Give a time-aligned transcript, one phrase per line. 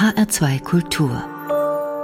[0.00, 1.22] HR2 Kultur.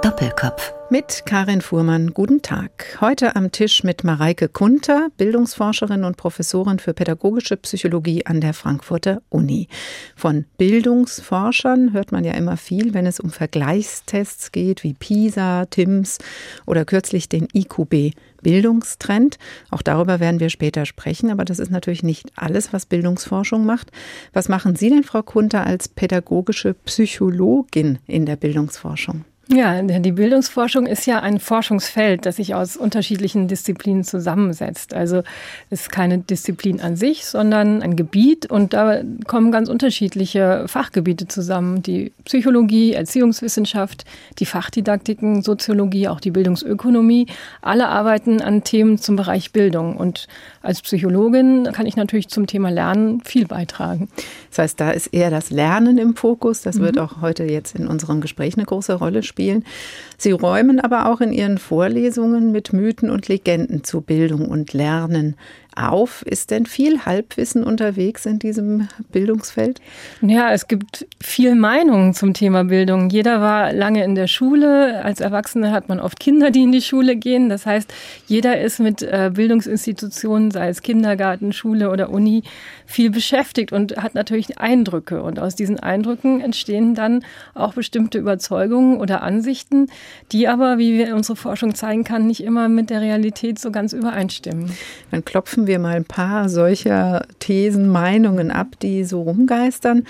[0.03, 0.71] Doppelkopf.
[0.91, 2.95] Mit Karin Fuhrmann, guten Tag.
[3.01, 9.23] Heute am Tisch mit Mareike Kunter, Bildungsforscherin und Professorin für pädagogische Psychologie an der Frankfurter
[9.29, 9.67] Uni.
[10.15, 16.19] Von Bildungsforschern hört man ja immer viel, wenn es um Vergleichstests geht, wie PISA, TIMS
[16.67, 19.37] oder kürzlich den IQB Bildungstrend.
[19.69, 23.91] Auch darüber werden wir später sprechen, aber das ist natürlich nicht alles, was Bildungsforschung macht.
[24.33, 29.25] Was machen Sie denn, Frau Kunter, als pädagogische Psychologin in der Bildungsforschung?
[29.49, 34.93] Ja, die Bildungsforschung ist ja ein Forschungsfeld, das sich aus unterschiedlichen Disziplinen zusammensetzt.
[34.93, 35.23] Also
[35.69, 41.29] es ist keine Disziplin an sich, sondern ein Gebiet und da kommen ganz unterschiedliche Fachgebiete
[41.29, 41.81] zusammen.
[41.81, 44.03] Die Psychologie, Erziehungswissenschaft,
[44.39, 47.27] die Fachdidaktiken, Soziologie, auch die Bildungsökonomie.
[47.61, 50.27] Alle arbeiten an Themen zum Bereich Bildung und
[50.67, 54.09] als Psychologin kann ich natürlich zum Thema Lernen viel beitragen.
[54.49, 56.61] Das heißt, da ist eher das Lernen im Fokus.
[56.61, 56.81] Das mhm.
[56.81, 59.63] wird auch heute jetzt in unserem Gespräch eine große Rolle spielen.
[60.17, 65.35] Sie räumen aber auch in Ihren Vorlesungen mit Mythen und Legenden zu Bildung und Lernen
[65.77, 66.23] auf.
[66.23, 69.81] Ist denn viel Halbwissen unterwegs in diesem Bildungsfeld?
[70.21, 73.09] Ja, es gibt viel Meinungen zum Thema Bildung.
[73.09, 75.03] Jeder war lange in der Schule.
[75.03, 77.49] Als Erwachsene hat man oft Kinder, die in die Schule gehen.
[77.49, 77.93] Das heißt,
[78.27, 82.43] jeder ist mit äh, Bildungsinstitutionen, sei es Kindergarten, Schule oder Uni,
[82.85, 85.21] viel beschäftigt und hat natürlich Eindrücke.
[85.21, 89.87] Und aus diesen Eindrücken entstehen dann auch bestimmte Überzeugungen oder Ansichten,
[90.31, 93.93] die aber, wie wir unsere Forschung zeigen kann, nicht immer mit der Realität so ganz
[93.93, 94.71] übereinstimmen.
[95.11, 100.03] Dann klopfen wir mal ein paar solcher Thesen, Meinungen ab, die so rumgeistern.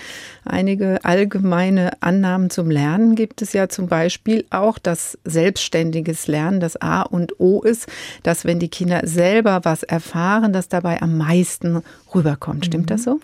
[0.44, 6.80] Einige allgemeine Annahmen zum Lernen gibt es ja zum Beispiel auch, dass selbstständiges Lernen das
[6.80, 7.86] A und O ist,
[8.22, 11.82] dass wenn die Kinder selber was erfahren, dass dabei am meisten
[12.14, 12.66] rüberkommt.
[12.66, 13.04] Stimmt das mhm.
[13.04, 13.20] so?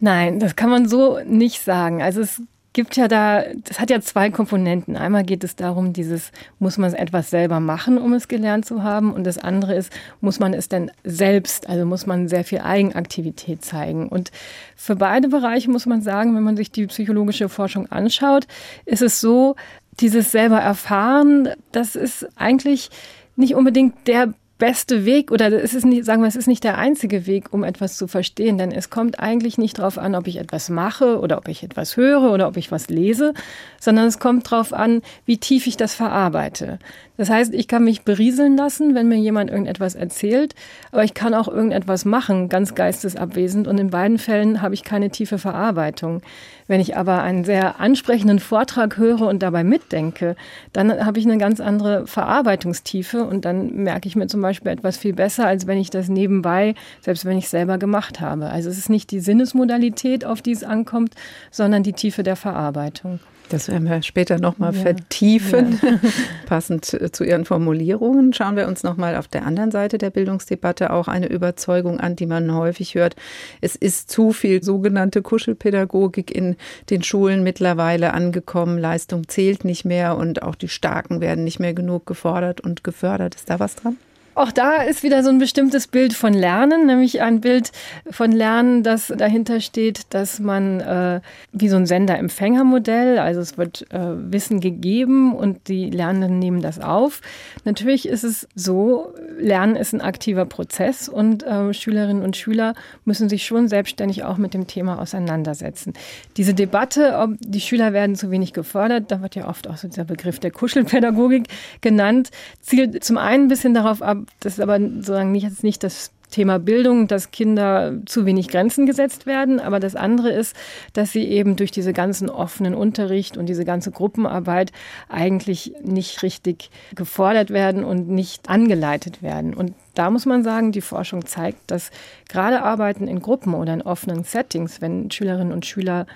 [0.00, 2.02] Nein, das kann man so nicht sagen.
[2.02, 4.96] Also es gibt ja da, das hat ja zwei Komponenten.
[4.96, 9.12] Einmal geht es darum, dieses, muss man etwas selber machen, um es gelernt zu haben?
[9.12, 13.64] Und das andere ist, muss man es denn selbst, also muss man sehr viel Eigenaktivität
[13.64, 14.08] zeigen?
[14.08, 14.30] Und
[14.76, 18.46] für beide Bereiche muss man sagen, wenn man sich die psychologische Forschung anschaut,
[18.84, 19.56] ist es so,
[19.98, 22.90] dieses selber erfahren, das ist eigentlich
[23.36, 26.78] nicht unbedingt der beste Weg oder es ist nicht, sagen wir, es ist nicht der
[26.78, 30.36] einzige Weg, um etwas zu verstehen, denn es kommt eigentlich nicht darauf an, ob ich
[30.36, 33.34] etwas mache oder ob ich etwas höre oder ob ich was lese,
[33.80, 36.78] sondern es kommt darauf an, wie tief ich das verarbeite.
[37.20, 40.54] Das heißt, ich kann mich berieseln lassen, wenn mir jemand irgendetwas erzählt,
[40.90, 43.68] aber ich kann auch irgendetwas machen, ganz geistesabwesend.
[43.68, 46.22] Und in beiden Fällen habe ich keine tiefe Verarbeitung.
[46.66, 50.34] Wenn ich aber einen sehr ansprechenden Vortrag höre und dabei mitdenke,
[50.72, 54.96] dann habe ich eine ganz andere Verarbeitungstiefe und dann merke ich mir zum Beispiel etwas
[54.96, 58.48] viel besser, als wenn ich das nebenbei, selbst wenn ich es selber gemacht habe.
[58.48, 61.12] Also es ist nicht die Sinnesmodalität, auf die es ankommt,
[61.50, 63.20] sondern die Tiefe der Verarbeitung.
[63.50, 64.80] Das werden wir später nochmal ja.
[64.80, 65.80] vertiefen.
[65.82, 65.98] Ja.
[66.46, 71.08] Passend zu Ihren Formulierungen schauen wir uns nochmal auf der anderen Seite der Bildungsdebatte auch
[71.08, 73.16] eine Überzeugung an, die man häufig hört.
[73.60, 76.56] Es ist zu viel sogenannte Kuschelpädagogik in
[76.90, 78.78] den Schulen mittlerweile angekommen.
[78.78, 83.34] Leistung zählt nicht mehr und auch die Starken werden nicht mehr genug gefordert und gefördert.
[83.34, 83.96] Ist da was dran?
[84.34, 87.72] Auch da ist wieder so ein bestimmtes Bild von Lernen, nämlich ein Bild
[88.10, 91.20] von Lernen, das dahinter steht, dass man äh,
[91.52, 96.78] wie so ein Sender-Empfänger-Modell, also es wird äh, Wissen gegeben und die Lernenden nehmen das
[96.78, 97.20] auf.
[97.64, 102.74] Natürlich ist es so, Lernen ist ein aktiver Prozess und äh, Schülerinnen und Schüler
[103.04, 105.92] müssen sich schon selbstständig auch mit dem Thema auseinandersetzen.
[106.36, 109.88] Diese Debatte, ob die Schüler werden zu wenig gefördert, da wird ja oft auch so
[109.88, 111.48] dieser Begriff der Kuschelpädagogik
[111.80, 112.30] genannt,
[112.60, 116.12] zielt zum einen ein bisschen darauf ab, das ist aber sozusagen nicht, jetzt nicht das
[116.30, 119.60] Thema Bildung, dass Kinder zu wenig Grenzen gesetzt werden.
[119.60, 120.56] Aber das andere ist,
[120.92, 124.72] dass sie eben durch diese ganzen offenen Unterricht und diese ganze Gruppenarbeit
[125.08, 129.54] eigentlich nicht richtig gefordert werden und nicht angeleitet werden.
[129.54, 131.90] Und da muss man sagen, die Forschung zeigt, dass
[132.28, 136.06] gerade Arbeiten in Gruppen oder in offenen Settings, wenn Schülerinnen und Schüler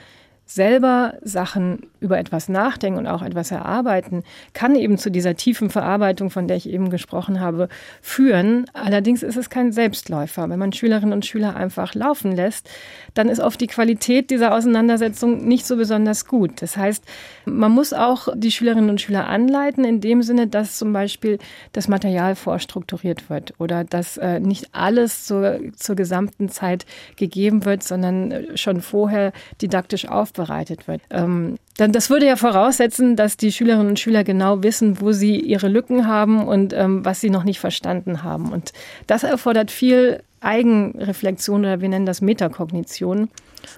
[0.47, 4.23] selber Sachen über etwas nachdenken und auch etwas erarbeiten,
[4.53, 7.69] kann eben zu dieser tiefen Verarbeitung, von der ich eben gesprochen habe,
[8.03, 8.67] führen.
[8.75, 10.49] Allerdings ist es kein Selbstläufer.
[10.51, 12.69] Wenn man Schülerinnen und Schüler einfach laufen lässt,
[13.15, 16.61] dann ist oft die Qualität dieser Auseinandersetzung nicht so besonders gut.
[16.61, 17.05] Das heißt,
[17.47, 21.39] man muss auch die Schülerinnen und Schüler anleiten, in dem Sinne, dass zum Beispiel
[21.73, 26.87] das Material vorstrukturiert wird oder dass äh, nicht alles zur, zur gesamten Zeit
[27.17, 31.03] gegeben wird, sondern äh, schon vorher didaktisch auf aufbereitet wird.
[31.11, 35.39] Ähm, dann das würde ja voraussetzen, dass die Schülerinnen und Schüler genau wissen, wo sie
[35.39, 38.53] ihre Lücken haben und ähm, was sie noch nicht verstanden haben.
[38.53, 38.73] Und
[39.07, 43.29] das erfordert viel Eigenreflexion oder wir nennen das Metakognition.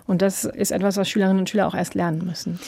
[0.06, 2.60] Und das ist etwas, was Schülerinnen und Schüler auch erst lernen müssen.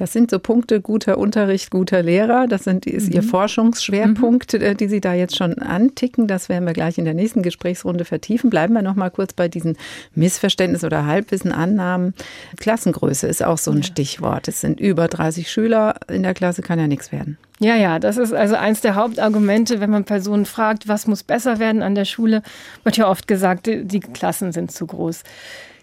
[0.00, 2.46] Das sind so Punkte guter Unterricht, guter Lehrer.
[2.48, 3.16] Das sind, ist mhm.
[3.16, 4.76] Ihr Forschungsschwerpunkt, mhm.
[4.78, 6.26] die Sie da jetzt schon anticken.
[6.26, 8.48] Das werden wir gleich in der nächsten Gesprächsrunde vertiefen.
[8.48, 9.76] Bleiben wir noch mal kurz bei diesen
[10.14, 12.14] Missverständnissen oder Halbwissen, Annahmen.
[12.58, 13.82] Klassengröße ist auch so ein ja.
[13.82, 14.48] Stichwort.
[14.48, 17.36] Es sind über 30 Schüler in der Klasse, kann ja nichts werden.
[17.58, 21.58] Ja, ja, das ist also eins der Hauptargumente, wenn man Personen fragt, was muss besser
[21.58, 22.42] werden an der Schule,
[22.84, 25.24] wird ja oft gesagt, die Klassen sind zu groß.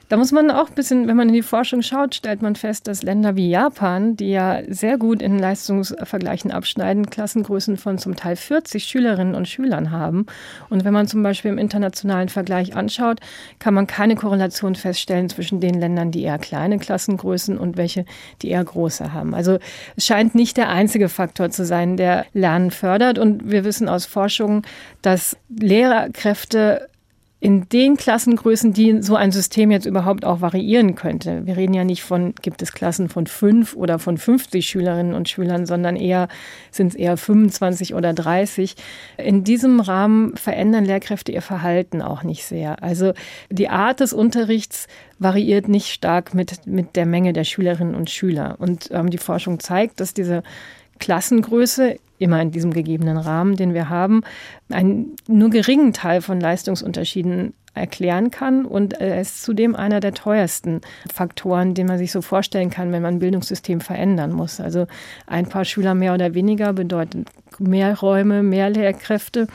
[0.09, 2.87] Da muss man auch ein bisschen, wenn man in die Forschung schaut, stellt man fest,
[2.87, 8.37] dass Länder wie Japan, die ja sehr gut in Leistungsvergleichen abschneiden, Klassengrößen von zum Teil
[8.37, 10.25] 40 Schülerinnen und Schülern haben.
[10.69, 13.19] Und wenn man zum Beispiel im internationalen Vergleich anschaut,
[13.59, 18.05] kann man keine Korrelation feststellen zwischen den Ländern, die eher kleine Klassengrößen und welche,
[18.41, 19.35] die eher große haben.
[19.35, 19.59] Also
[19.97, 23.19] es scheint nicht der einzige Faktor zu sein, der Lernen fördert.
[23.19, 24.63] Und wir wissen aus Forschung,
[25.01, 26.87] dass Lehrerkräfte
[27.39, 31.45] in den Klassengrößen, die so ein System jetzt überhaupt auch variieren könnte.
[31.45, 35.29] Wir reden ja nicht von, gibt es Klassen von fünf oder von 50 Schülerinnen und
[35.29, 36.29] Schülern, sondern eher
[36.71, 38.75] sind es eher 25 oder 30.
[39.17, 42.81] In diesem Rahmen verändern Lehrkräfte ihr Verhalten auch nicht sehr.
[42.81, 43.13] Also
[43.51, 44.87] die Art des Unterrichts
[45.19, 48.55] variiert nicht stark mit, mit der Menge der Schülerinnen und Schüler.
[48.57, 50.41] Und ähm, die Forschung zeigt, dass diese
[50.99, 54.23] Klassengröße immer in diesem gegebenen Rahmen, den wir haben,
[54.69, 58.65] einen nur geringen Teil von Leistungsunterschieden erklären kann.
[58.65, 60.81] Und er ist zudem einer der teuersten
[61.13, 64.59] Faktoren, den man sich so vorstellen kann, wenn man ein Bildungssystem verändern muss.
[64.59, 64.87] Also
[65.27, 67.27] ein paar Schüler mehr oder weniger bedeutet
[67.59, 69.47] mehr Räume, mehr Lehrkräfte.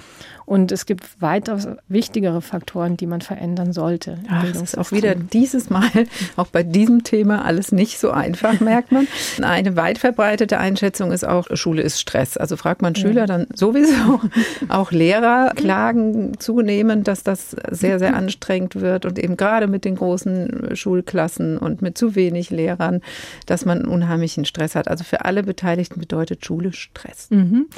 [0.53, 4.19] Und es gibt weitaus wichtigere Faktoren, die man verändern sollte.
[4.29, 5.89] Ach, das ist auch wieder dieses Mal,
[6.37, 9.09] auch bei diesem Thema, alles nicht so einfach, merkt man.
[9.41, 12.37] Eine weit verbreitete Einschätzung ist auch, Schule ist Stress.
[12.37, 14.21] Also fragt man Schüler, dann sowieso.
[14.69, 19.97] Auch Lehrer klagen zunehmend, dass das sehr, sehr anstrengend wird und eben gerade mit den
[19.97, 23.01] großen Schulklassen und mit zu wenig Lehrern,
[23.47, 24.89] dass man unheimlichen Stress hat.
[24.89, 27.29] Also für alle Beteiligten bedeutet Schule Stress.
[27.31, 27.69] Mhm.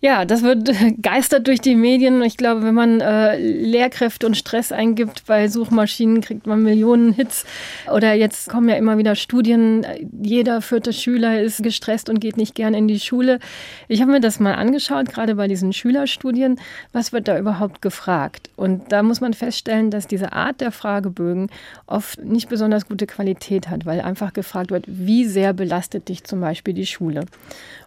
[0.00, 0.70] Ja, das wird
[1.02, 2.32] geistert durch die Medien Medien.
[2.32, 7.44] Ich glaube, wenn man äh, Lehrkräfte und Stress eingibt bei Suchmaschinen, kriegt man Millionen Hits.
[7.92, 9.86] Oder jetzt kommen ja immer wieder Studien,
[10.22, 13.38] jeder vierte Schüler ist gestresst und geht nicht gern in die Schule.
[13.88, 16.58] Ich habe mir das mal angeschaut, gerade bei diesen Schülerstudien.
[16.92, 18.50] Was wird da überhaupt gefragt?
[18.56, 21.48] Und da muss man feststellen, dass diese Art der Fragebögen
[21.86, 26.40] oft nicht besonders gute Qualität hat, weil einfach gefragt wird, wie sehr belastet dich zum
[26.40, 27.26] Beispiel die Schule?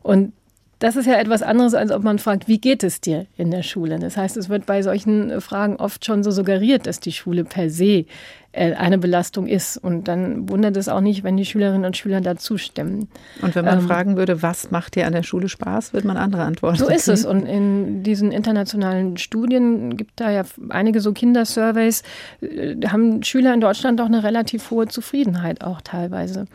[0.02, 0.34] Und
[0.80, 3.64] das ist ja etwas anderes, als ob man fragt, wie geht es dir in der
[3.64, 3.98] Schule?
[3.98, 7.70] Das heißt, es wird bei solchen Fragen oft schon so suggeriert, dass die Schule per
[7.70, 8.06] se
[8.52, 9.78] äh, eine Belastung ist.
[9.78, 13.08] Und dann wundert es auch nicht, wenn die Schülerinnen und Schüler dazu stimmen.
[13.42, 16.18] Und wenn man ähm, fragen würde, was macht dir an der Schule Spaß, wird man
[16.18, 17.26] andere Antworten So ist es.
[17.26, 22.04] Und in diesen internationalen Studien gibt da ja einige so Kindersurveys,
[22.42, 26.48] äh, haben Schüler in Deutschland auch eine relativ hohe Zufriedenheit auch teilweise.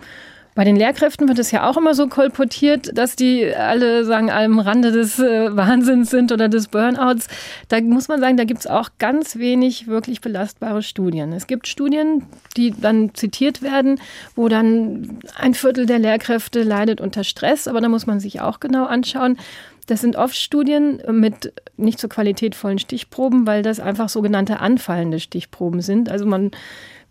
[0.54, 4.58] Bei den Lehrkräften wird es ja auch immer so kolportiert, dass die alle sagen, am
[4.58, 7.28] Rande des äh, Wahnsinns sind oder des Burnouts.
[7.68, 11.32] Da muss man sagen, da gibt es auch ganz wenig wirklich belastbare Studien.
[11.32, 12.26] Es gibt Studien,
[12.56, 14.00] die dann zitiert werden,
[14.34, 18.60] wo dann ein Viertel der Lehrkräfte leidet unter Stress, aber da muss man sich auch
[18.60, 19.38] genau anschauen.
[19.86, 25.80] Das sind oft Studien mit nicht so qualitätvollen Stichproben, weil das einfach sogenannte anfallende Stichproben
[25.80, 26.08] sind.
[26.08, 26.52] Also man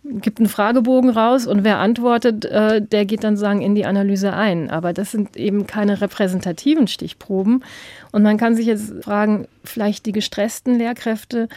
[0.04, 4.34] gibt einen Fragebogen raus und wer antwortet, äh, der geht dann sagen in die Analyse
[4.34, 4.70] ein.
[4.70, 7.64] Aber das sind eben keine repräsentativen Stichproben.
[8.12, 11.50] Und man kann sich jetzt fragen, vielleicht die gestressten Lehrkräfte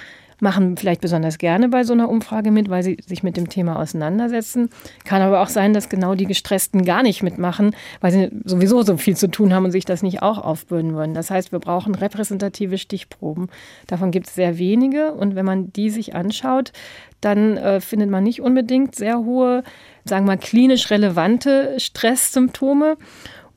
[0.42, 3.78] machen vielleicht besonders gerne bei so einer Umfrage mit, weil sie sich mit dem Thema
[3.78, 4.70] auseinandersetzen.
[5.04, 8.96] Kann aber auch sein, dass genau die Gestressten gar nicht mitmachen, weil sie sowieso so
[8.96, 11.14] viel zu tun haben und sich das nicht auch aufbürden würden.
[11.14, 13.49] Das heißt, wir brauchen repräsentative Stichproben.
[13.87, 16.72] Davon gibt es sehr wenige und wenn man die sich anschaut,
[17.20, 19.62] dann äh, findet man nicht unbedingt sehr hohe,
[20.04, 22.96] sagen wir mal, klinisch relevante Stresssymptome.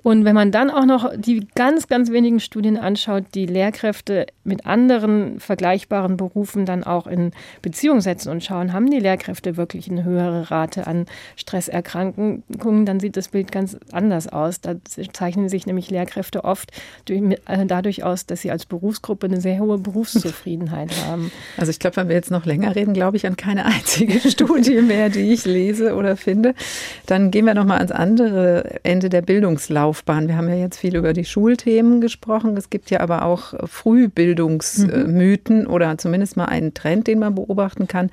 [0.06, 4.68] Und wenn man dann auch noch die ganz, ganz wenigen Studien anschaut, die Lehrkräfte mit
[4.68, 7.32] anderen vergleichbaren Berufen dann auch in
[7.64, 11.08] Beziehung setzen und schauen, haben die Lehrkräfte wirklich eine höhere Rate an
[11.38, 14.62] Stresserkrankungen, dann sieht das Bild ganz anders aus.
[14.62, 14.76] Da
[15.12, 16.72] zeichnen sich nämlich Lehrkräfte oft
[17.06, 21.32] durch, äh, dadurch aus, dass sie als Berufsgruppe eine sehr hohe Berufszufriedenheit haben.
[21.58, 24.84] Also ich glaube, wenn wir jetzt noch länger reden, glaube ich an keine einzige Studie
[24.84, 26.54] mehr, die ich lese oder finde.
[27.08, 29.95] Dann gehen wir noch mal ans andere Ende der Bildungslauf.
[29.96, 30.28] Laufbahn.
[30.28, 32.58] Wir haben ja jetzt viel über die Schulthemen gesprochen.
[32.58, 35.68] Es gibt ja aber auch Frühbildungsmythen mhm.
[35.68, 38.12] oder zumindest mal einen Trend, den man beobachten kann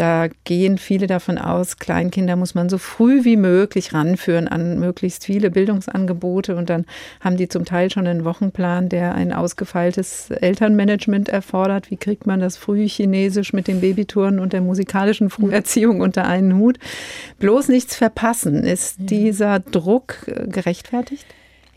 [0.00, 5.26] Da gehen viele davon aus, Kleinkinder muss man so früh wie möglich ranführen an möglichst
[5.26, 6.86] viele Bildungsangebote und dann
[7.20, 11.90] haben die zum Teil schon einen Wochenplan, der ein ausgefeiltes Elternmanagement erfordert.
[11.90, 16.56] Wie kriegt man das früh Chinesisch mit den Babytouren und der musikalischen Früherziehung unter einen
[16.56, 16.78] Hut?
[17.38, 18.64] Bloß nichts verpassen.
[18.64, 21.26] Ist dieser Druck gerechtfertigt?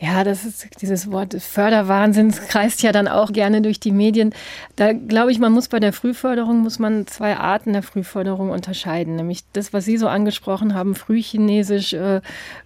[0.03, 4.33] Ja, das ist dieses Wort Förderwahnsinns kreist ja dann auch gerne durch die Medien.
[4.75, 9.15] Da glaube ich, man muss bei der Frühförderung muss man zwei Arten der Frühförderung unterscheiden,
[9.15, 12.19] nämlich das, was Sie so angesprochen haben, Frühchinesisch, äh,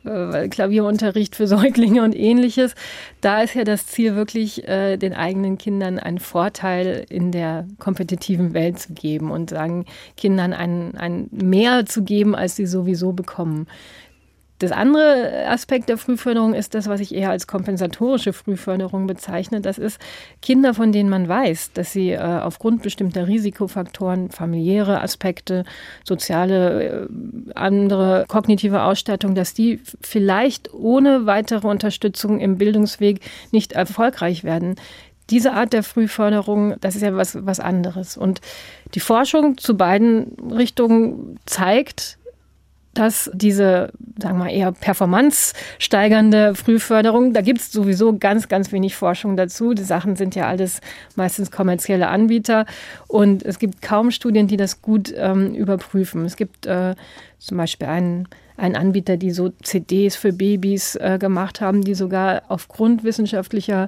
[0.04, 2.74] äh, Klavierunterricht für Säuglinge und ähnliches.
[3.22, 8.56] Da ist ja das Ziel wirklich, äh, den eigenen Kindern einen Vorteil in der kompetitiven
[8.56, 13.68] Welt zu geben und sagen Kindern ein, ein mehr zu geben, als sie sowieso bekommen.
[14.60, 19.62] Das andere Aspekt der Frühförderung ist das, was ich eher als kompensatorische Frühförderung bezeichne.
[19.62, 20.00] Das ist
[20.42, 25.64] Kinder, von denen man weiß, dass sie äh, aufgrund bestimmter Risikofaktoren, familiäre Aspekte,
[26.04, 27.08] soziale, äh,
[27.54, 33.22] andere kognitive Ausstattung, dass die vielleicht ohne weitere Unterstützung im Bildungsweg
[33.52, 34.76] nicht erfolgreich werden
[35.30, 38.16] diese Art der Frühförderung, das ist ja was, was anderes.
[38.16, 38.40] Und
[38.94, 42.18] die Forschung zu beiden Richtungen zeigt,
[42.98, 49.38] dass diese, sagen wir eher performance-steigernde Frühförderung, da gibt es sowieso ganz, ganz wenig Forschung
[49.38, 49.74] dazu.
[49.74, 50.82] Die Sachen sind ja alles
[51.16, 52.66] meistens kommerzielle Anbieter
[53.08, 56.26] und es gibt kaum Studien, die das gut ähm, überprüfen.
[56.26, 56.96] Es gibt äh,
[57.40, 58.28] zum Beispiel einen
[58.58, 63.88] einen Anbieter, die so CDs für Babys äh, gemacht haben, die sogar aufgrund wissenschaftlicher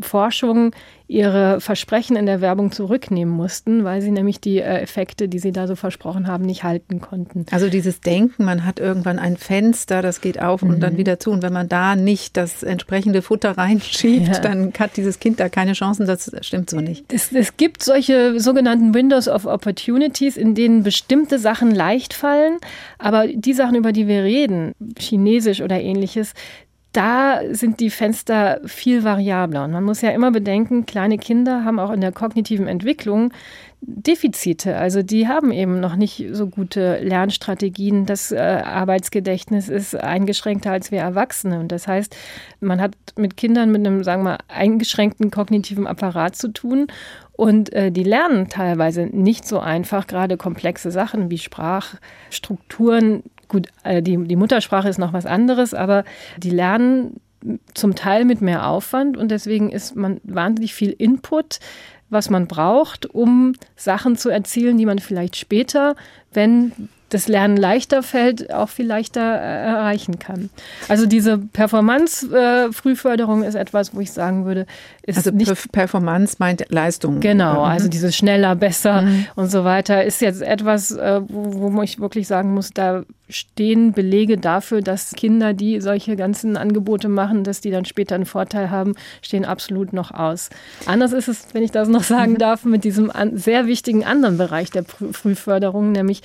[0.00, 0.72] Forschung
[1.06, 5.52] ihre Versprechen in der Werbung zurücknehmen mussten, weil sie nämlich die äh, Effekte, die sie
[5.52, 7.44] da so versprochen haben, nicht halten konnten.
[7.50, 10.70] Also dieses Denken, man hat irgendwann ein Fenster, das geht auf mhm.
[10.70, 10.98] und dann mhm.
[10.98, 11.30] wieder zu.
[11.30, 14.40] Und wenn man da nicht das entsprechende Futter reinschiebt, ja.
[14.40, 16.06] dann hat dieses Kind da keine Chancen.
[16.06, 17.12] Das stimmt so nicht.
[17.12, 22.56] Es, es gibt solche sogenannten Windows of Opportunities, in denen bestimmte Sachen leicht fallen,
[22.98, 26.32] aber die Sachen, über die wir reden, Chinesisch oder ähnliches,
[26.94, 29.64] da sind die Fenster viel variabler.
[29.64, 33.32] Und man muss ja immer bedenken, kleine Kinder haben auch in der kognitiven Entwicklung
[33.86, 34.76] Defizite.
[34.76, 38.06] Also die haben eben noch nicht so gute Lernstrategien.
[38.06, 41.60] Das äh, Arbeitsgedächtnis ist eingeschränkter als wir Erwachsene.
[41.60, 42.16] Und das heißt,
[42.60, 46.86] man hat mit Kindern mit einem, sagen wir mal, eingeschränkten kognitiven Apparat zu tun.
[47.32, 54.02] Und äh, die lernen teilweise nicht so einfach, gerade komplexe Sachen wie Sprachstrukturen Gut, äh,
[54.02, 56.04] die, die Muttersprache ist noch was anderes, aber
[56.38, 57.20] die lernen
[57.74, 61.60] zum Teil mit mehr Aufwand und deswegen ist man wahnsinnig viel Input,
[62.08, 65.94] was man braucht, um Sachen zu erzielen, die man vielleicht später,
[66.32, 66.72] wenn
[67.08, 70.50] das Lernen leichter fällt, auch viel leichter äh, erreichen kann.
[70.88, 74.66] Also diese Performance-Frühförderung äh, ist etwas, wo ich sagen würde,
[75.02, 77.20] ist also nicht Performance meint Leistung.
[77.20, 77.70] Genau, mhm.
[77.70, 79.26] also dieses schneller, besser mhm.
[79.36, 83.92] und so weiter ist jetzt etwas, äh, wo, wo ich wirklich sagen muss, da stehen
[83.92, 88.70] Belege dafür, dass Kinder, die solche ganzen Angebote machen, dass die dann später einen Vorteil
[88.70, 90.50] haben, stehen absolut noch aus.
[90.86, 92.38] Anders ist es, wenn ich das noch sagen mhm.
[92.38, 96.22] darf, mit diesem sehr wichtigen anderen Bereich der Frühförderung, nämlich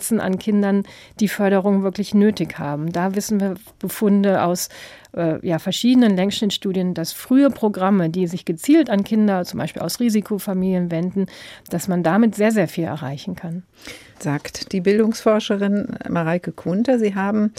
[0.00, 0.84] Ansätzen an Kindern,
[1.20, 2.92] die Förderung wirklich nötig haben.
[2.92, 4.68] Da wissen wir Befunde aus
[5.14, 10.00] äh, ja, verschiedenen Längsschnittstudien, dass frühe Programme, die sich gezielt an Kinder, zum Beispiel aus
[10.00, 11.26] Risikofamilien wenden,
[11.68, 13.62] dass man damit sehr, sehr viel erreichen kann
[14.22, 16.98] sagt die Bildungsforscherin Mareike Kunter.
[16.98, 17.54] Sie haben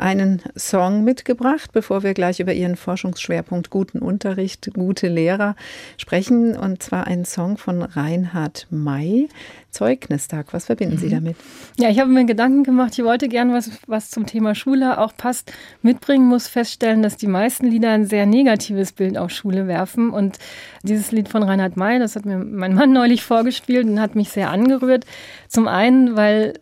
[0.00, 5.56] einen Song mitgebracht, bevor wir gleich über Ihren Forschungsschwerpunkt guten Unterricht, gute Lehrer
[5.96, 6.56] sprechen.
[6.56, 9.28] Und zwar einen Song von Reinhard May,
[9.70, 10.52] Zeugnistag.
[10.52, 11.10] Was verbinden Sie mhm.
[11.10, 11.36] damit?
[11.76, 12.98] Ja, ich habe mir Gedanken gemacht.
[12.98, 15.52] Ich wollte gern was, was zum Thema Schule auch passt,
[15.82, 20.10] mitbringen, muss feststellen, dass die meisten Lieder ein sehr negatives Bild auf Schule werfen.
[20.10, 20.38] Und
[20.82, 24.30] dieses Lied von Reinhard May, das hat mir mein Mann neulich vorgespielt und hat mich
[24.30, 25.04] sehr angerührt.
[25.48, 26.54] Zum einen, weil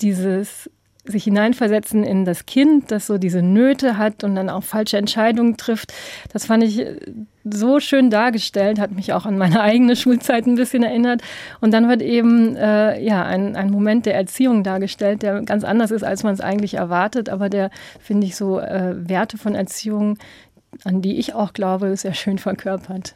[0.00, 0.70] dieses
[1.06, 5.56] sich hineinversetzen in das Kind, das so diese Nöte hat und dann auch falsche Entscheidungen
[5.56, 5.92] trifft.
[6.32, 6.96] Das fand ich äh,
[7.44, 11.22] so schön dargestellt, hat mich auch an meine eigene Schulzeit ein bisschen erinnert.
[11.60, 15.90] Und dann wird eben äh, ja ein, ein Moment der Erziehung dargestellt, der ganz anders
[15.90, 17.70] ist, als man es eigentlich erwartet, aber der,
[18.00, 20.18] finde ich, so äh, Werte von Erziehung,
[20.84, 23.14] an die ich auch glaube, sehr schön verkörpert.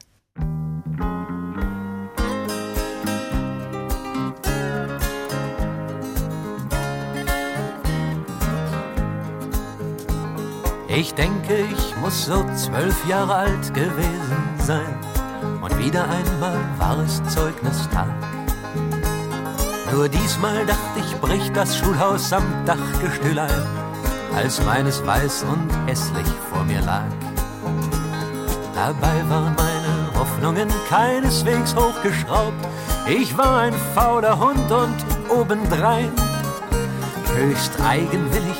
[10.99, 14.99] Ich denke, ich muss so zwölf Jahre alt gewesen sein.
[15.63, 18.09] Und wieder einmal war es Zeugnistag.
[19.93, 23.63] Nur diesmal dachte ich, bricht das Schulhaus am Dachgestühl ein,
[24.35, 27.07] als meines weiß und hässlich vor mir lag.
[28.75, 32.67] Dabei waren meine Hoffnungen keineswegs hochgeschraubt.
[33.07, 34.97] Ich war ein fauler Hund und
[35.31, 36.11] obendrein.
[37.37, 38.59] Höchst eigenwillig,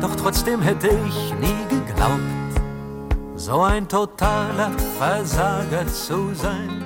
[0.00, 1.69] doch trotzdem hätte ich nie
[2.00, 6.82] geglaubt, so ein totaler Versager zu sein.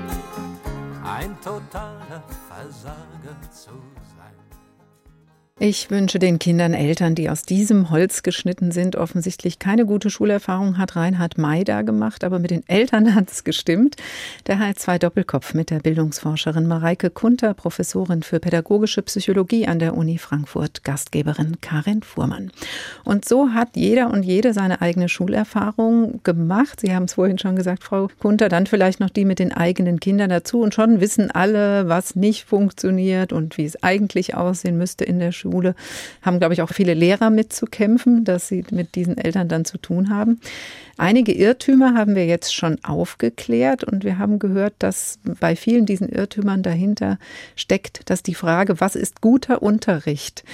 [1.05, 3.94] Ein totaler Versager zu sein.
[5.61, 10.79] Ich wünsche den Kindern Eltern, die aus diesem Holz geschnitten sind, offensichtlich keine gute Schulerfahrung
[10.79, 13.95] hat Reinhard May da gemacht, aber mit den Eltern hat es gestimmt.
[14.49, 20.19] Der H2 Doppelkopf mit der Bildungsforscherin Mareike Kunter, Professorin für pädagogische Psychologie an der Uni
[20.19, 22.51] Frankfurt, Gastgeberin Karin Fuhrmann.
[23.05, 26.81] Und so hat jeder und jede seine eigene Schulerfahrung gemacht.
[26.81, 30.01] Sie haben es vorhin schon gesagt, Frau Kunter, dann vielleicht noch die mit den eigenen
[30.01, 35.05] Kindern dazu und schon wissen alle, was nicht funktioniert und wie es eigentlich aussehen müsste
[35.05, 35.44] in der Schule.
[35.45, 35.75] Schule
[36.23, 40.11] haben, glaube ich, auch viele Lehrer mitzukämpfen, dass sie mit diesen Eltern dann zu tun
[40.11, 40.41] haben.
[40.97, 46.09] Einige Irrtümer haben wir jetzt schon aufgeklärt und wir haben gehört, dass bei vielen diesen
[46.09, 47.19] Irrtümern dahinter
[47.57, 50.45] steckt, dass die Frage, was ist guter Unterricht,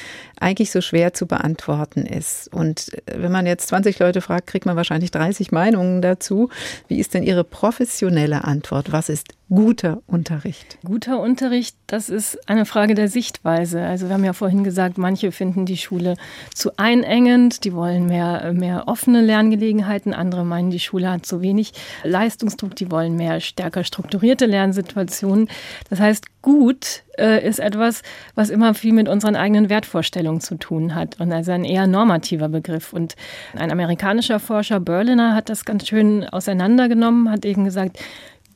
[0.41, 2.49] eigentlich so schwer zu beantworten ist.
[2.53, 6.49] Und wenn man jetzt 20 Leute fragt, kriegt man wahrscheinlich 30 Meinungen dazu.
[6.89, 8.93] Wie ist denn Ihre professionelle Antwort?
[8.93, 10.79] Was ist guter Unterricht?
[10.85, 13.83] Guter Unterricht, das ist eine Frage der Sichtweise.
[13.83, 16.17] Also wir haben ja vorhin gesagt, manche finden die Schule
[16.55, 21.73] zu einengend, die wollen mehr, mehr offene Lerngelegenheiten, andere meinen, die Schule hat zu wenig
[22.03, 25.49] Leistungsdruck, die wollen mehr stärker strukturierte Lernsituationen.
[25.91, 28.01] Das heißt, gut äh, ist etwas,
[28.35, 32.49] was immer viel mit unseren eigenen Wertvorstellungen zu tun hat und also ein eher normativer
[32.49, 32.95] Begriff.
[32.95, 33.17] Und
[33.55, 37.99] ein amerikanischer Forscher, Berliner, hat das ganz schön auseinandergenommen, hat eben gesagt,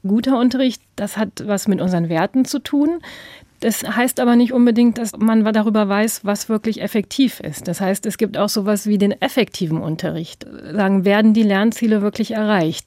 [0.07, 3.01] guter Unterricht, das hat was mit unseren Werten zu tun.
[3.65, 7.67] Das heißt aber nicht unbedingt, dass man darüber weiß, was wirklich effektiv ist.
[7.67, 10.45] Das heißt, es gibt auch sowas wie den effektiven Unterricht.
[10.75, 12.87] Sagen, werden die Lernziele wirklich erreicht?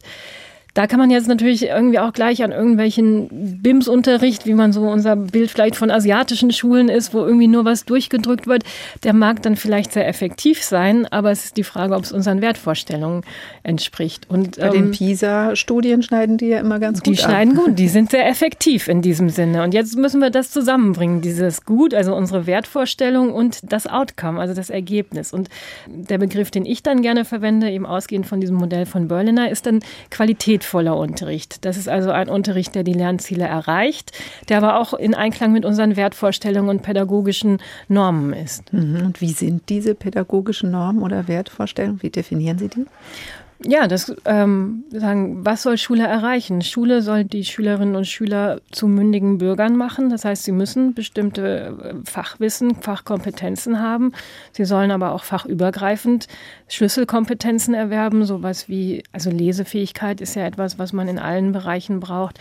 [0.77, 3.29] Da kann man jetzt natürlich irgendwie auch gleich an irgendwelchen
[3.63, 7.83] BIMS-Unterricht, wie man so unser Bild vielleicht von asiatischen Schulen ist, wo irgendwie nur was
[7.85, 8.61] durchgedrückt wird,
[9.03, 12.41] der mag dann vielleicht sehr effektiv sein, aber es ist die Frage, ob es unseren
[12.41, 13.23] Wertvorstellungen
[13.63, 14.29] entspricht.
[14.29, 17.87] Und, Bei ähm, den PISA-Studien schneiden die ja immer ganz gut Die schneiden gut, die
[17.87, 19.63] sind sehr effektiv in diesem Sinne.
[19.63, 24.53] Und jetzt müssen wir das zusammenbringen, dieses Gut, also unsere Wertvorstellung und das Outcome, also
[24.53, 25.33] das Ergebnis.
[25.33, 25.49] Und
[25.87, 29.65] der Begriff, den ich dann gerne verwende, eben ausgehend von diesem Modell von Berliner, ist
[29.65, 29.79] dann
[30.11, 31.63] Qualität sinnvoller Unterricht.
[31.65, 34.11] Das ist also ein Unterricht, der die Lernziele erreicht,
[34.49, 38.73] der aber auch in Einklang mit unseren Wertvorstellungen und pädagogischen Normen ist.
[38.73, 39.05] Mhm.
[39.05, 42.03] Und wie sind diese pädagogischen Normen oder Wertvorstellungen?
[42.03, 42.85] Wie definieren Sie die?
[43.65, 46.61] Ja, das ähm, sagen, was soll Schule erreichen?
[46.61, 50.11] Schule soll die Schülerinnen und Schüler zu mündigen Bürgern machen.
[50.11, 54.13] Das heißt, sie müssen bestimmte äh, Fachwissen, Fachkompetenzen haben.
[54.51, 56.27] Sie sollen aber auch fachübergreifend
[56.67, 62.39] Schlüsselkompetenzen erwerben, sowas wie, also Lesefähigkeit ist ja etwas, was man in allen Bereichen braucht.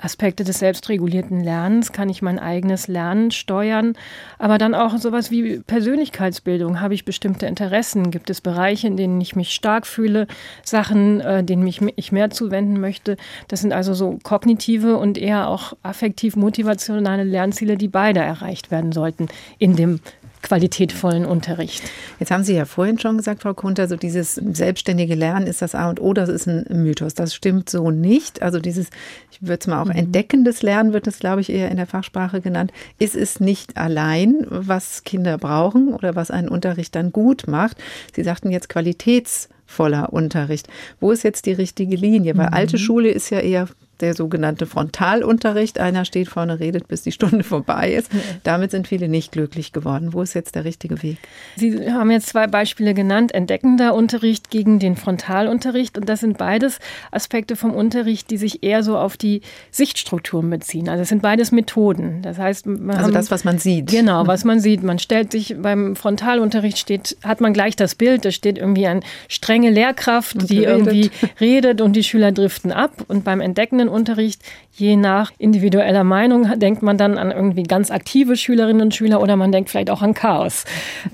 [0.00, 3.94] Aspekte des selbstregulierten Lernens, kann ich mein eigenes Lernen steuern,
[4.38, 6.80] aber dann auch sowas wie Persönlichkeitsbildung.
[6.80, 8.10] Habe ich bestimmte Interessen?
[8.10, 10.26] Gibt es Bereiche, in denen ich mich stark fühle?
[10.62, 13.16] Sachen, äh, denen mich ich mehr zuwenden möchte?
[13.48, 18.92] Das sind also so kognitive und eher auch affektiv motivationale Lernziele, die beide erreicht werden
[18.92, 20.00] sollten in dem
[20.42, 21.82] qualitätvollen Unterricht.
[22.18, 25.74] Jetzt haben Sie ja vorhin schon gesagt, Frau Kunter, so dieses selbstständige Lernen ist das
[25.74, 27.14] A und O, das ist ein Mythos.
[27.14, 28.42] Das stimmt so nicht.
[28.42, 28.88] Also dieses,
[29.30, 29.92] ich würde es mal auch mhm.
[29.92, 34.46] entdeckendes Lernen, wird es, glaube ich, eher in der Fachsprache genannt, ist es nicht allein,
[34.48, 37.76] was Kinder brauchen oder was einen Unterricht dann gut macht.
[38.14, 40.68] Sie sagten jetzt qualitätsvoller Unterricht.
[41.00, 42.36] Wo ist jetzt die richtige Linie?
[42.36, 42.54] Weil mhm.
[42.54, 43.68] alte Schule ist ja eher
[44.00, 45.78] der sogenannte Frontalunterricht.
[45.78, 48.10] Einer steht vorne, redet, bis die Stunde vorbei ist.
[48.42, 50.12] Damit sind viele nicht glücklich geworden.
[50.12, 51.18] Wo ist jetzt der richtige Weg?
[51.56, 55.98] Sie haben jetzt zwei Beispiele genannt, entdeckender Unterricht gegen den Frontalunterricht.
[55.98, 56.78] Und das sind beides
[57.10, 60.88] Aspekte vom Unterricht, die sich eher so auf die Sichtstrukturen beziehen.
[60.88, 62.22] Also es sind beides Methoden.
[62.22, 63.90] Das heißt, also das, was man sieht.
[63.90, 64.82] Genau, was man sieht.
[64.82, 69.00] Man stellt sich beim Frontalunterricht steht, hat man gleich das Bild, da steht irgendwie eine
[69.28, 70.86] strenge Lehrkraft, und die redet.
[70.86, 71.10] irgendwie
[71.40, 72.92] redet und die Schüler driften ab.
[73.08, 74.42] Und beim entdeckenden Unterricht.
[74.72, 79.36] Je nach individueller Meinung denkt man dann an irgendwie ganz aktive Schülerinnen und Schüler oder
[79.36, 80.64] man denkt vielleicht auch an Chaos.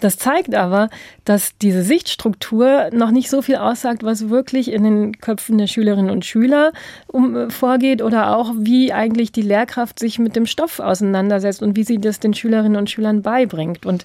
[0.00, 0.88] Das zeigt aber,
[1.26, 6.08] dass diese Sichtstruktur noch nicht so viel aussagt, was wirklich in den Köpfen der Schülerinnen
[6.08, 6.72] und Schüler
[7.08, 11.76] um, äh, vorgeht oder auch wie eigentlich die Lehrkraft sich mit dem Stoff auseinandersetzt und
[11.76, 13.84] wie sie das den Schülerinnen und Schülern beibringt.
[13.84, 14.04] Und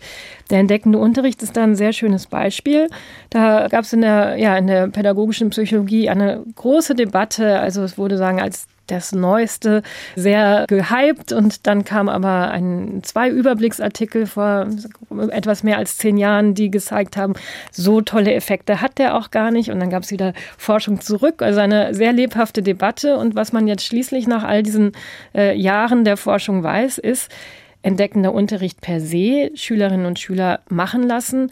[0.49, 2.89] der entdeckende Unterricht ist da ein sehr schönes Beispiel.
[3.29, 7.59] Da gab es in der, ja, in der pädagogischen Psychologie eine große Debatte.
[7.59, 9.81] Also es wurde sagen, als das Neueste
[10.15, 14.67] sehr gehypt und dann kam aber ein zwei Überblicksartikel vor
[15.29, 17.33] etwas mehr als zehn Jahren, die gezeigt haben,
[17.71, 19.71] so tolle Effekte hat der auch gar nicht.
[19.71, 23.17] Und dann gab es wieder Forschung zurück, also eine sehr lebhafte Debatte.
[23.17, 24.91] Und was man jetzt schließlich nach all diesen
[25.35, 27.31] äh, Jahren der Forschung weiß, ist,
[27.81, 31.49] entdeckender Unterricht per se, Schülerinnen und Schüler machen lassen,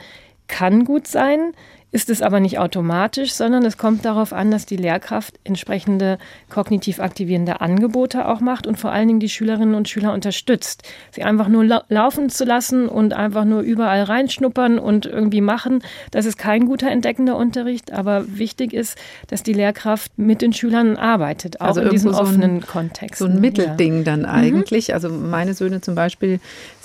[0.47, 1.53] kann gut sein
[1.91, 6.99] ist es aber nicht automatisch, sondern es kommt darauf an, dass die Lehrkraft entsprechende kognitiv
[6.99, 10.83] aktivierende Angebote auch macht und vor allen Dingen die Schülerinnen und Schüler unterstützt.
[11.11, 15.81] Sie einfach nur lau laufen zu lassen und einfach nur überall reinschnuppern und irgendwie machen,
[16.11, 18.97] das ist kein guter entdeckender Unterricht, aber wichtig ist,
[19.27, 23.19] dass die Lehrkraft mit den Schülern arbeitet, auch also in diesem so offenen Kontext.
[23.19, 24.03] So ein Mittelding ja.
[24.03, 24.25] dann mhm.
[24.25, 24.89] eigentlich.
[24.89, 24.93] Mhm.
[24.93, 26.39] Also meine Söhne zum Beispiel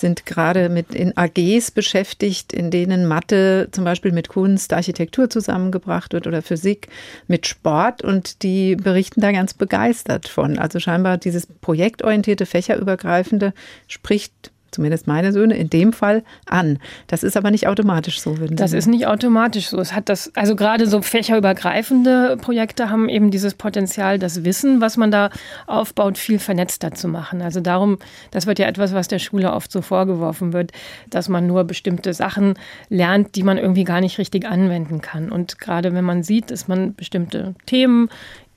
[0.04, 6.12] sind gerade mit in AGs beschäftigt, in denen Mathe zum Beispiel mit Kunst, Architektur, zusammengebracht
[6.12, 6.88] wird oder Physik
[7.26, 10.58] mit Sport und die berichten da ganz begeistert von.
[10.58, 13.54] Also scheinbar dieses projektorientierte, fächerübergreifende
[13.88, 16.78] spricht zumindest meine Söhne in dem Fall an.
[17.06, 18.34] Das ist aber nicht automatisch so.
[18.34, 19.78] Das ist nicht automatisch so.
[19.78, 24.96] Es hat das, also gerade so fächerübergreifende Projekte haben eben dieses Potenzial, das Wissen, was
[24.96, 25.30] man da
[25.66, 27.40] aufbaut, viel vernetzter zu machen.
[27.40, 27.98] Also darum,
[28.30, 30.72] das wird ja etwas, was der Schule oft so vorgeworfen wird,
[31.08, 32.54] dass man nur bestimmte Sachen
[32.88, 35.30] lernt, die man irgendwie gar nicht richtig anwenden kann.
[35.30, 38.08] Und gerade wenn man sieht, dass man bestimmte Themen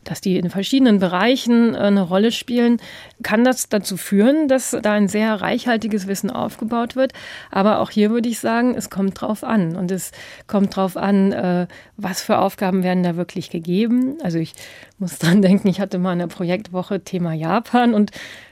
[0.08, 2.78] dass die in verschiedenen Bereichen äh, eine Rolle spielen,
[3.24, 7.14] kann das dazu führen, dass da ein sehr reichhaltiges Wissen aufgebaut wird.
[7.52, 9.76] Aber auch hier würde ich sagen, es kommt drauf an.
[9.76, 10.12] Und es
[10.48, 11.68] kommt drauf an, äh,
[11.98, 14.18] was für Aufgaben werden da wirklich gegeben.
[14.24, 14.54] Also ich
[14.98, 18.12] muss dran denken, ich hatte mal eine Projektwoche Thema Japan und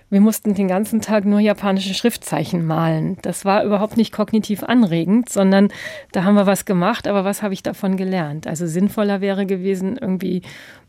[0.10, 3.18] wir mussten den ganzen Tag nur japanische Schriftzeichen malen.
[3.22, 5.70] Das war überhaupt nicht kognitiv anregend, sondern
[6.12, 8.48] da haben wir was gemacht, aber was habe ich davon gelernt?
[8.48, 10.44] Also sinnvoller wäre gewesen, irgendwie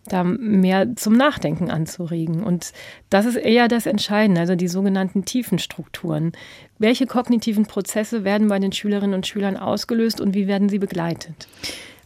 [0.08, 2.42] da mehr zum Nachdenken anzuregen.
[2.44, 2.72] Und
[3.10, 6.32] das ist eher das Entscheidende, also die sogenannten tiefen Strukturen.
[6.78, 11.48] Welche kognitiven Prozesse werden bei den Schülerinnen und Schülern ausgelöst und wie werden sie begleitet?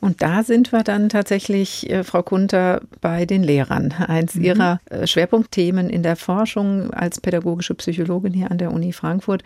[0.00, 3.92] Und da sind wir dann tatsächlich, äh, Frau Kunter, bei den Lehrern.
[3.92, 4.44] Eins mhm.
[4.44, 9.42] ihrer äh, Schwerpunktthemen in der Forschung als pädagogische Psychologin hier an der Uni Frankfurt,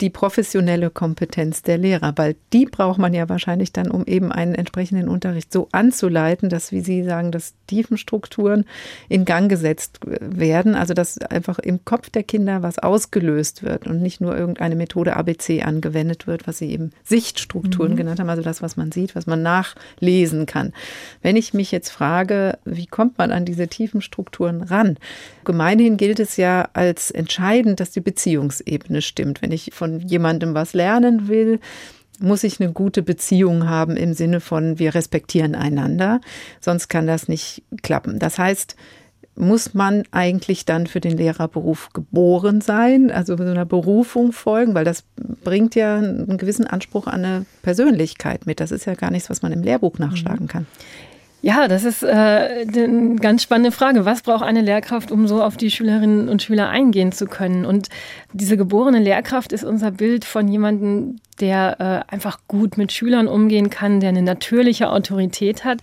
[0.00, 4.54] die professionelle Kompetenz der Lehrer, weil die braucht man ja wahrscheinlich dann, um eben einen
[4.54, 8.64] entsprechenden Unterricht so anzuleiten, dass, wie Sie sagen, dass Tiefenstrukturen
[9.08, 14.02] in Gang gesetzt werden, also dass einfach im Kopf der Kinder was ausgelöst wird und
[14.02, 17.96] nicht nur irgendeine Methode ABC angewendet wird, was Sie eben Sichtstrukturen mhm.
[17.96, 20.72] genannt haben, also das, was man sieht, was man nach lesen kann.
[21.22, 24.96] Wenn ich mich jetzt frage, wie kommt man an diese tiefen Strukturen ran?
[25.44, 29.42] Gemeinhin gilt es ja als entscheidend, dass die Beziehungsebene stimmt.
[29.42, 31.60] Wenn ich von jemandem was lernen will,
[32.20, 36.20] muss ich eine gute Beziehung haben im Sinne von, wir respektieren einander,
[36.60, 38.18] sonst kann das nicht klappen.
[38.18, 38.76] Das heißt,
[39.34, 44.84] muss man eigentlich dann für den Lehrerberuf geboren sein, also so einer Berufung folgen, weil
[44.84, 45.04] das
[45.42, 48.60] bringt ja einen gewissen Anspruch an eine Persönlichkeit mit.
[48.60, 50.66] Das ist ja gar nichts, was man im Lehrbuch nachschlagen kann.
[51.44, 54.04] Ja, das ist äh, eine ganz spannende Frage.
[54.04, 57.64] Was braucht eine Lehrkraft, um so auf die Schülerinnen und Schüler eingehen zu können?
[57.64, 57.88] Und
[58.32, 63.68] diese geborene Lehrkraft ist unser Bild von jemandem, der äh, einfach gut mit Schülern umgehen
[63.68, 65.80] kann, der eine natürliche Autorität hat.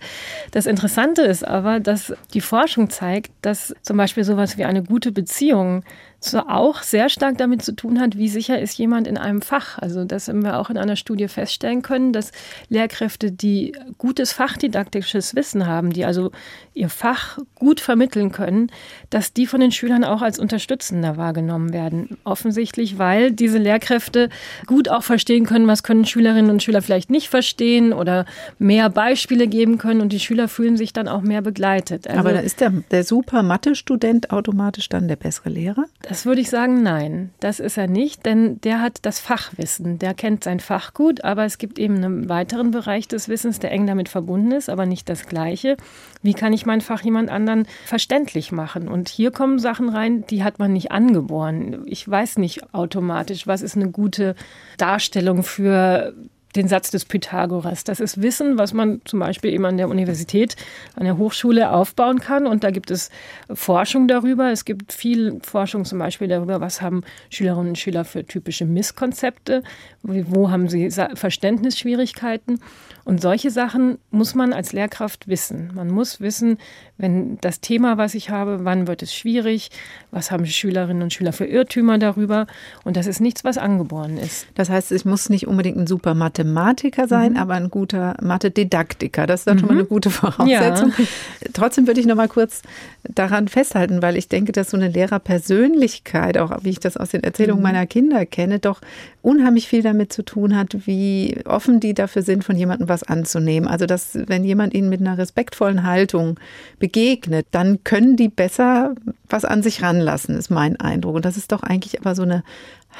[0.52, 5.12] Das Interessante ist aber, dass die Forschung zeigt, dass zum Beispiel sowas wie eine gute
[5.12, 5.84] Beziehung
[6.20, 9.78] so auch sehr stark damit zu tun hat, wie sicher ist jemand in einem Fach.
[9.78, 12.32] Also das haben wir auch in einer Studie feststellen können, dass
[12.68, 16.30] Lehrkräfte, die gutes fachdidaktisches Wissen haben, die also
[16.74, 18.70] ihr Fach gut vermitteln können,
[19.08, 22.18] dass die von den Schülern auch als unterstützender wahrgenommen werden.
[22.24, 24.28] Offensichtlich, weil diese Lehrkräfte
[24.66, 28.24] gut auch verstehen können, was können Schülerinnen und Schüler vielleicht nicht verstehen oder
[28.60, 32.06] mehr Beispiele geben können und die Schüler fühlen sich dann auch mehr begleitet.
[32.06, 35.86] Also, Aber da ist der, der super Mathe-Student automatisch dann der bessere Lehrer?
[36.02, 40.14] Das würde ich sagen, nein, das ist er nicht, denn der hat das Fachwissen, der
[40.14, 43.88] kennt sein Fach gut, aber es gibt eben einen weiteren Bereich des Wissens, der eng
[43.88, 45.76] damit verbunden ist, aber nicht das gleiche.
[46.22, 48.88] Wie kann ich mein Fach jemand anderen verständlich machen?
[48.88, 51.82] Und hier kommen Sachen rein, die hat man nicht angeboren.
[51.86, 54.34] Ich weiß nicht automatisch, was ist eine gute
[54.76, 56.14] Darstellung für
[56.56, 57.84] den Satz des Pythagoras.
[57.84, 60.56] Das ist Wissen, was man zum Beispiel eben an der Universität,
[60.96, 62.46] an der Hochschule aufbauen kann.
[62.46, 63.10] Und da gibt es
[63.52, 64.50] Forschung darüber.
[64.50, 69.62] Es gibt viel Forschung zum Beispiel darüber, was haben Schülerinnen und Schüler für typische Misskonzepte,
[70.02, 72.60] wo haben sie Verständnisschwierigkeiten.
[73.04, 75.70] Und solche Sachen muss man als Lehrkraft wissen.
[75.74, 76.58] Man muss wissen,
[76.98, 79.70] wenn das Thema, was ich habe, wann wird es schwierig,
[80.10, 82.46] was haben Schülerinnen und Schüler für Irrtümer darüber.
[82.84, 84.46] Und das ist nichts, was angeboren ist.
[84.54, 87.38] Das heißt, ich muss nicht unbedingt ein super Mathematiker sein, mhm.
[87.38, 89.26] aber ein guter Mathe-Didaktiker.
[89.26, 89.60] Das ist dann mhm.
[89.60, 89.88] schon mal eine mhm.
[89.88, 90.92] gute Voraussetzung.
[90.96, 91.04] Ja.
[91.52, 92.62] Trotzdem würde ich noch mal kurz
[93.02, 97.22] daran festhalten, weil ich denke, dass so eine Lehrerpersönlichkeit, auch wie ich das aus den
[97.22, 97.64] Erzählungen mhm.
[97.64, 98.80] meiner Kinder kenne, doch
[99.22, 103.68] unheimlich viel damit zu tun hat, wie offen die dafür sind, von jemandem was anzunehmen.
[103.68, 106.38] Also, dass wenn jemand ihnen mit einer respektvollen Haltung
[106.78, 108.94] begegnet, dann können die besser
[109.28, 111.16] was an sich ranlassen, ist mein Eindruck.
[111.16, 112.42] Und das ist doch eigentlich aber so eine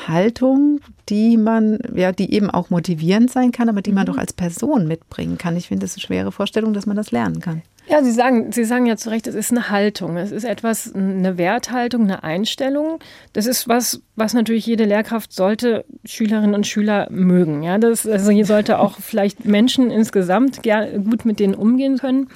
[0.06, 4.12] Haltung, die man, ja, die eben auch motivierend sein kann, aber die man mhm.
[4.12, 5.56] doch als Person mitbringen kann.
[5.56, 7.62] Ich finde es eine schwere Vorstellung, dass man das lernen kann.
[7.88, 10.16] Ja, Sie sagen, Sie sagen ja zu Recht, es ist eine Haltung.
[10.16, 13.00] Es ist etwas, eine Werthaltung, eine Einstellung.
[13.32, 17.64] Das ist was, was natürlich jede Lehrkraft sollte Schülerinnen und Schüler mögen.
[17.64, 22.28] Ja, das, also hier sollte auch vielleicht Menschen insgesamt gut mit denen umgehen können.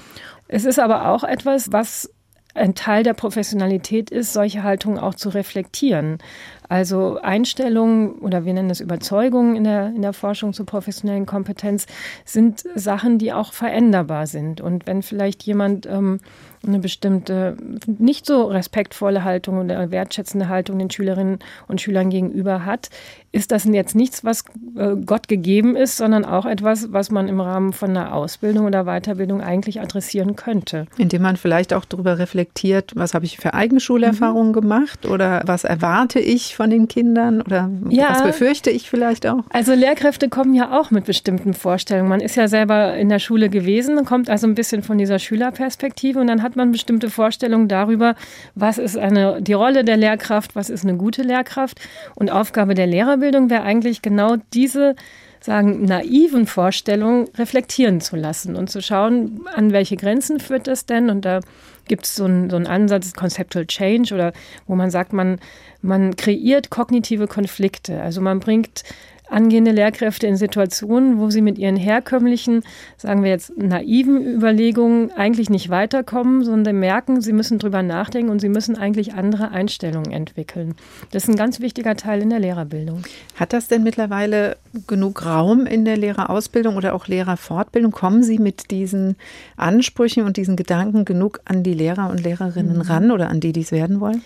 [0.48, 2.10] Es ist aber auch etwas, was
[2.54, 6.18] ein Teil der Professionalität ist, solche Haltungen auch zu reflektieren.
[6.68, 11.86] Also Einstellungen oder wir nennen das Überzeugungen in der, in der Forschung zur professionellen Kompetenz
[12.24, 14.60] sind Sachen, die auch veränderbar sind.
[14.60, 16.20] Und wenn vielleicht jemand ähm,
[16.66, 22.90] eine bestimmte nicht so respektvolle Haltung oder wertschätzende Haltung den Schülerinnen und Schülern gegenüber hat,
[23.32, 24.44] ist das jetzt nichts, was
[24.76, 28.84] äh, Gott gegeben ist, sondern auch etwas, was man im Rahmen von einer Ausbildung oder
[28.84, 30.86] Weiterbildung eigentlich adressieren könnte.
[30.96, 34.54] Indem man vielleicht auch darüber reflektiert, was habe ich für Eigenschulerfahrungen mhm.
[34.54, 39.44] gemacht oder was erwarte ich von den Kindern oder ja, was befürchte ich vielleicht auch?
[39.50, 42.08] Also Lehrkräfte kommen ja auch mit bestimmten Vorstellungen.
[42.08, 46.18] Man ist ja selber in der Schule gewesen, kommt also ein bisschen von dieser Schülerperspektive
[46.20, 48.14] und dann hat man bestimmte Vorstellungen darüber,
[48.54, 51.80] was ist eine, die Rolle der Lehrkraft, was ist eine gute Lehrkraft
[52.14, 54.94] und Aufgabe der Lehrerbildung Lehrerbildung wäre eigentlich genau diese
[55.40, 61.10] sagen, naiven Vorstellungen reflektieren zu lassen und zu schauen, an welche Grenzen führt das denn?
[61.10, 61.40] Und da
[61.86, 64.32] gibt es so einen, so Ansatz, Conceptual Change, oder
[64.66, 65.38] wo man sagt, man,
[65.82, 68.00] man kreiert kognitive Konflikte.
[68.00, 68.84] Also man bringt
[69.28, 72.62] angehende Lehrkräfte in Situationen, wo sie mit ihren herkömmlichen,
[72.96, 78.40] sagen wir jetzt, naiven Überlegungen eigentlich nicht weiterkommen, sondern merken, sie müssen drüber nachdenken und
[78.40, 80.74] sie müssen eigentlich andere Einstellungen entwickeln.
[81.10, 83.02] Das ist ein ganz wichtiger Teil in der Lehrerbildung.
[83.36, 84.56] Hat das denn mittlerweile
[84.86, 87.92] genug Raum in der Lehrerausbildung oder auch Lehrerfortbildung?
[87.92, 89.16] Kommen Sie mit diesen
[89.56, 92.82] Ansprüchen und diesen Gedanken genug an die Lehrer und Lehrerinnen mhm.
[92.82, 94.22] ran oder an die, die es werden wollen?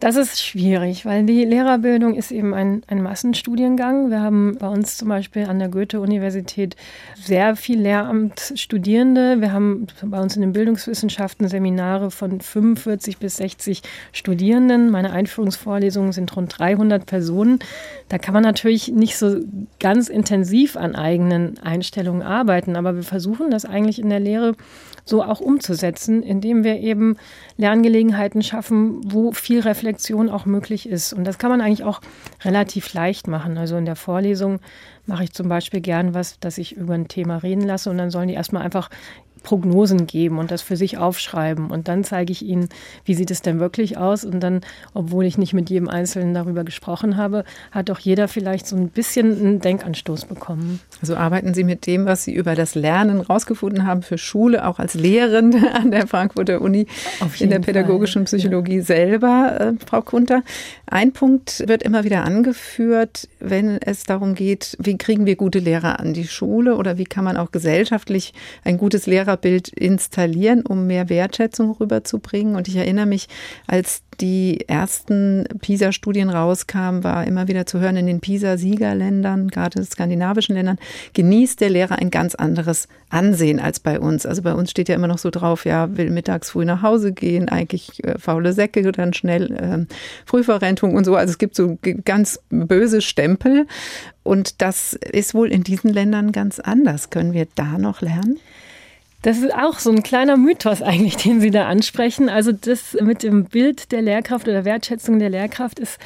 [0.00, 4.10] Das ist schwierig, weil die Lehrerbildung ist eben ein, ein Massenstudiengang.
[4.10, 6.76] Wir haben bei uns zum Beispiel an der Goethe-Universität
[7.16, 9.40] sehr viel Lehramtsstudierende.
[9.40, 13.82] Wir haben bei uns in den Bildungswissenschaften Seminare von 45 bis 60
[14.12, 14.90] Studierenden.
[14.90, 17.58] Meine Einführungsvorlesungen sind rund 300 Personen.
[18.08, 19.40] Da kann man natürlich nicht so
[19.80, 24.54] ganz intensiv an eigenen Einstellungen arbeiten, aber wir versuchen das eigentlich in der Lehre
[25.08, 27.16] so auch umzusetzen, indem wir eben
[27.56, 31.12] Lerngelegenheiten schaffen, wo viel Reflexion auch möglich ist.
[31.12, 32.00] Und das kann man eigentlich auch
[32.44, 33.58] relativ leicht machen.
[33.58, 34.60] Also in der Vorlesung
[35.06, 38.10] mache ich zum Beispiel gern was, dass ich über ein Thema reden lasse und dann
[38.10, 38.90] sollen die erstmal einfach
[39.42, 41.70] Prognosen geben und das für sich aufschreiben.
[41.70, 42.68] Und dann zeige ich ihnen,
[43.04, 44.24] wie sieht es denn wirklich aus.
[44.24, 44.60] Und dann,
[44.94, 48.88] obwohl ich nicht mit jedem Einzelnen darüber gesprochen habe, hat auch jeder vielleicht so ein
[48.88, 50.80] bisschen einen Denkanstoß bekommen.
[51.00, 54.78] Also arbeiten Sie mit dem, was Sie über das Lernen rausgefunden haben für Schule, auch
[54.78, 56.86] als Lehrende an der Frankfurter Uni
[57.38, 58.38] in der pädagogischen Fall.
[58.38, 58.82] Psychologie ja.
[58.82, 60.42] selber, äh, Frau Kunter.
[60.86, 66.00] Ein Punkt wird immer wieder angeführt, wenn es darum geht, wie kriegen wir gute Lehrer
[66.00, 70.86] an die Schule oder wie kann man auch gesellschaftlich ein gutes Lehrer Bild installieren, um
[70.86, 72.56] mehr Wertschätzung rüberzubringen.
[72.56, 73.28] Und ich erinnere mich,
[73.66, 80.56] als die ersten PISA-Studien rauskamen, war immer wieder zu hören in den PISA-Siegerländern, gerade skandinavischen
[80.56, 80.78] Ländern,
[81.14, 84.26] genießt der Lehrer ein ganz anderes Ansehen als bei uns.
[84.26, 87.12] Also bei uns steht ja immer noch so drauf, ja, will mittags früh nach Hause
[87.12, 89.94] gehen, eigentlich äh, faule Säcke, dann schnell äh,
[90.26, 91.14] Frühverrentung und so.
[91.14, 93.66] Also es gibt so ganz böse Stempel.
[94.24, 97.08] Und das ist wohl in diesen Ländern ganz anders.
[97.10, 98.38] Können wir da noch lernen?
[99.22, 102.28] Das ist auch so ein kleiner Mythos eigentlich, den Sie da ansprechen.
[102.28, 105.98] Also das mit dem Bild der Lehrkraft oder Wertschätzung der Lehrkraft ist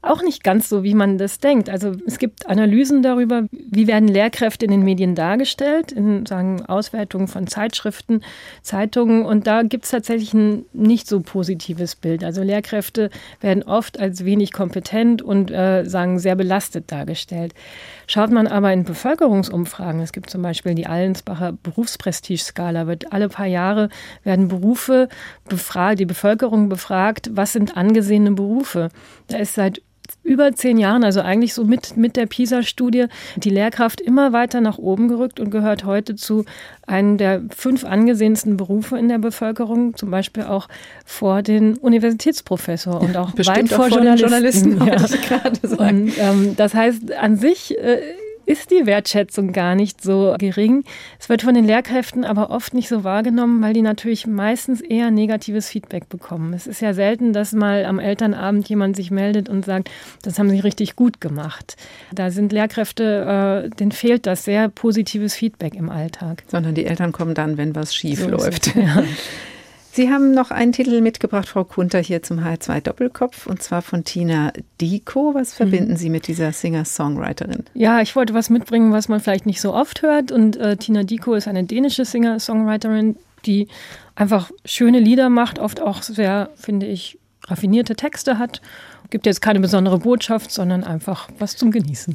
[0.00, 1.68] auch nicht ganz so, wie man das denkt.
[1.68, 7.26] Also es gibt Analysen darüber, wie werden Lehrkräfte in den Medien dargestellt, in sagen Auswertungen
[7.26, 8.22] von Zeitschriften,
[8.62, 9.24] Zeitungen.
[9.24, 12.22] Und da gibt es tatsächlich ein nicht so positives Bild.
[12.22, 17.52] Also Lehrkräfte werden oft als wenig kompetent und äh, sagen sehr belastet dargestellt.
[18.10, 23.44] Schaut man aber in Bevölkerungsumfragen, es gibt zum Beispiel die Allensbacher Berufsprestigeskala, wird alle paar
[23.46, 23.90] Jahre
[24.24, 25.10] werden Berufe
[25.46, 28.88] befragt, die Bevölkerung befragt, was sind angesehene Berufe.
[29.26, 29.82] Da ist seit
[30.28, 34.78] über zehn Jahren, also eigentlich so mit, mit der PISA-Studie, die Lehrkraft immer weiter nach
[34.78, 36.44] oben gerückt und gehört heute zu
[36.86, 40.68] einem der fünf angesehensten Berufe in der Bevölkerung, zum Beispiel auch
[41.04, 44.76] vor den Universitätsprofessor und auch Bestimmt weit vor, vor Journalisten.
[44.76, 45.22] Journalisten
[45.78, 45.86] ja.
[45.86, 48.00] Und ähm, das heißt, an sich äh,
[48.48, 50.84] ist die Wertschätzung gar nicht so gering.
[51.20, 55.10] Es wird von den Lehrkräften aber oft nicht so wahrgenommen, weil die natürlich meistens eher
[55.10, 56.54] negatives Feedback bekommen.
[56.54, 59.90] Es ist ja selten, dass mal am Elternabend jemand sich meldet und sagt,
[60.22, 61.76] das haben sie richtig gut gemacht.
[62.10, 66.42] Da sind Lehrkräfte, äh, denen fehlt das sehr positives Feedback im Alltag.
[66.48, 68.74] Sondern die Eltern kommen dann, wenn was schief so läuft.
[68.74, 69.04] Ja.
[69.98, 74.04] Sie haben noch einen Titel mitgebracht, Frau Kunter, hier zum H2 Doppelkopf, und zwar von
[74.04, 75.34] Tina Diko.
[75.34, 75.96] Was verbinden mhm.
[75.96, 77.64] Sie mit dieser Singer-Songwriterin?
[77.74, 80.30] Ja, ich wollte was mitbringen, was man vielleicht nicht so oft hört.
[80.30, 83.66] Und äh, Tina Diko ist eine dänische Singer-Songwriterin, die
[84.14, 88.62] einfach schöne Lieder macht, oft auch sehr, finde ich, raffinierte Texte hat.
[89.10, 92.14] Gibt jetzt keine besondere Botschaft, sondern einfach was zum Genießen.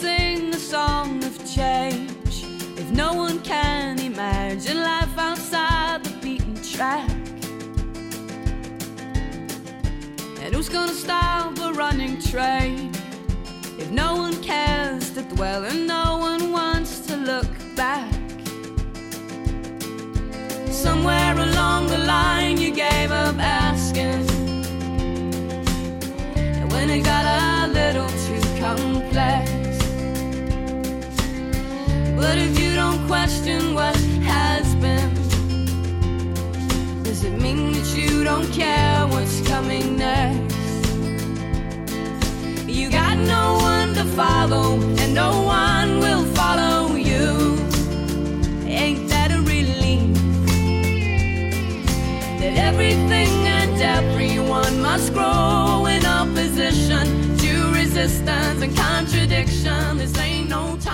[0.00, 2.44] Sing a song of change
[2.76, 7.08] if no one can imagine life outside the beaten track?
[10.42, 12.92] And who's gonna stop a running train
[13.78, 18.12] if no one cares to dwell and no one wants to look back?
[20.68, 24.28] Somewhere along the line you gave up asking.
[26.36, 29.55] And when it got a little too complex.
[32.26, 33.94] But if you don't question what
[34.34, 35.14] has been,
[37.04, 40.56] does it mean that you don't care what's coming next?
[42.66, 47.56] You got no one to follow, and no one will follow you.
[48.66, 50.16] Ain't that a relief?
[52.40, 59.98] That everything and everyone must grow in opposition to resistance and contradiction.
[59.98, 60.85] This ain't no time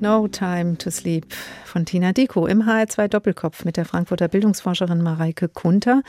[0.00, 1.32] No Time to Sleep
[1.68, 6.02] von Tina Diko im HR2 Doppelkopf mit der Frankfurter Bildungsforscherin Mareike Kunter.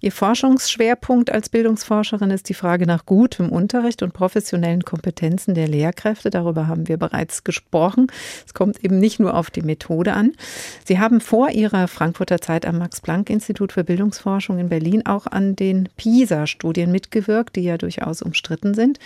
[0.00, 6.30] Ihr Forschungsschwerpunkt als Bildungsforscherin ist die Frage nach gutem Unterricht und professionellen Kompetenzen der Lehrkräfte.
[6.30, 8.08] Darüber haben wir bereits gesprochen.
[8.46, 10.32] Es kommt eben nicht nur auf die Methode an.
[10.84, 15.88] Sie haben vor Ihrer Frankfurter Zeit am Max-Planck-Institut für Bildungsforschung in Berlin auch an den
[15.96, 18.98] PISA-Studien mitgewirkt, die ja durchaus umstritten sind.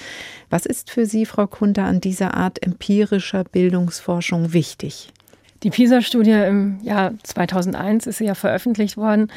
[0.51, 5.12] Was ist für Sie, Frau Kunter, an dieser Art empirischer Bildungsforschung wichtig?
[5.62, 9.31] Die PISA-Studie im Jahr 2001 ist ja veröffentlicht worden.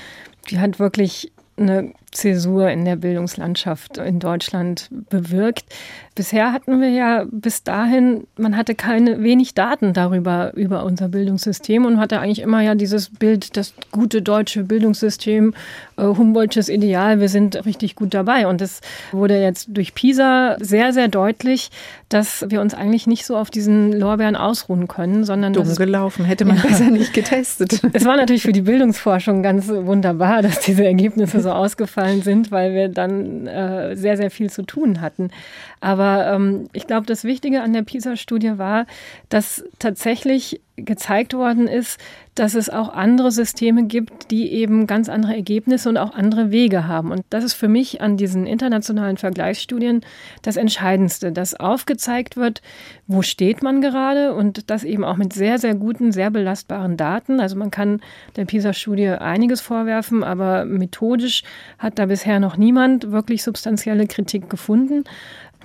[0.50, 1.32] Die hat wirklich
[1.62, 5.66] eine Zäsur in der Bildungslandschaft in Deutschland bewirkt.
[6.14, 11.86] Bisher hatten wir ja bis dahin, man hatte keine wenig Daten darüber über unser Bildungssystem
[11.86, 15.54] und hatte eigentlich immer ja dieses Bild, das gute deutsche Bildungssystem,
[15.96, 18.46] äh, Humboldtsches Ideal, wir sind richtig gut dabei.
[18.48, 18.82] Und es
[19.14, 21.72] wurde jetzt durch PISA sehr, sehr deutlich,
[22.10, 26.44] dass wir uns eigentlich nicht so auf diesen Lorbeeren ausruhen können, sondern dumm gelaufen, hätte
[26.44, 27.80] man ja, besser nicht getestet.
[27.94, 32.74] Es war natürlich für die Bildungsforschung ganz wunderbar, dass diese Ergebnisse so ausgefallen sind, weil
[32.74, 35.32] wir dann äh, sehr, sehr viel zu tun hatten.
[35.80, 38.86] Aber ähm, ich glaube, das Wichtige an der PISA-Studie war,
[39.30, 42.00] dass tatsächlich gezeigt worden ist,
[42.42, 46.88] dass es auch andere Systeme gibt, die eben ganz andere Ergebnisse und auch andere Wege
[46.88, 47.12] haben.
[47.12, 50.02] Und das ist für mich an diesen internationalen Vergleichsstudien
[50.42, 52.64] das Entscheidendste, dass aufgezeigt wird,
[53.06, 57.40] wo steht man gerade und das eben auch mit sehr, sehr guten, sehr belastbaren Daten.
[57.40, 58.02] Also man kann
[58.38, 61.44] der PISA-Studie einiges vorwerfen, aber methodisch
[61.78, 65.04] hat da bisher noch niemand wirklich substanzielle Kritik gefunden.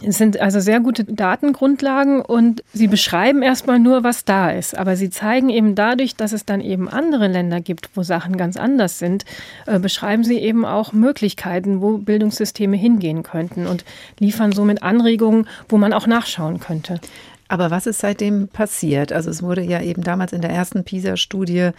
[0.02, 4.76] Es sind also sehr gute Datengrundlagen und sie beschreiben erstmal nur, was da ist.
[4.76, 8.56] Aber sie zeigen eben dadurch, dass es dann eben andere Länder gibt, wo Sachen ganz
[8.58, 9.24] anders sind,
[9.66, 13.84] äh, beschreiben sie eben auch Möglichkeiten, wo Bildungssysteme hingehen könnten und
[14.18, 17.00] liefern somit Anregungen, wo man auch nachschauen könnte.
[17.48, 19.12] Aber was ist seitdem passiert?
[19.12, 21.70] Also es wurde ja eben damals in der ersten PISA-Studie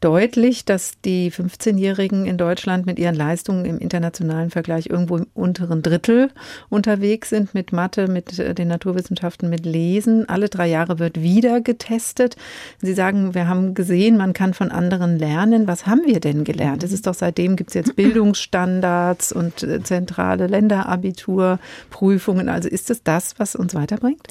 [0.00, 5.82] deutlich, dass die 15-Jährigen in Deutschland mit ihren Leistungen im internationalen Vergleich irgendwo im unteren
[5.82, 6.30] Drittel
[6.70, 10.26] unterwegs sind mit Mathe, mit äh, den Naturwissenschaften, mit Lesen.
[10.28, 12.36] Alle drei Jahre wird wieder getestet.
[12.80, 15.66] Sie sagen, wir haben gesehen, man kann von anderen lernen.
[15.66, 16.82] Was haben wir denn gelernt?
[16.82, 22.48] Es ist doch seitdem gibt es jetzt Bildungsstandards und äh, zentrale Länderabiturprüfungen.
[22.48, 24.22] Also ist es das, was uns weiterbringt?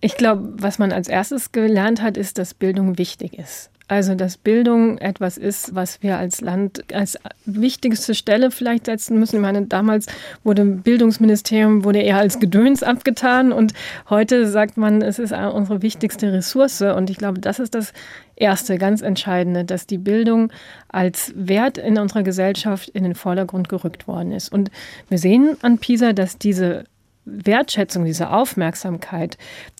[0.00, 3.70] Ich glaube, was man als erstes gelernt hat, ist, dass Bildung wichtig ist.
[3.88, 9.36] Also, dass Bildung etwas ist, was wir als Land als wichtigste Stelle vielleicht setzen müssen.
[9.36, 10.06] Ich meine, damals
[10.42, 13.74] wurde Bildungsministerium wurde eher als Gedöns abgetan und
[14.10, 16.82] heute sagt man, es ist unsere wichtigste Ressource.
[16.82, 17.92] Und ich glaube, das ist das
[18.34, 20.52] erste, ganz entscheidende, dass die Bildung
[20.88, 24.52] als Wert in unserer Gesellschaft in den Vordergrund gerückt worden ist.
[24.52, 24.72] Und
[25.08, 26.86] wir sehen an PISA, dass diese
[27.26, 29.36] Wertschätzung, diese Aufmerksamkeit,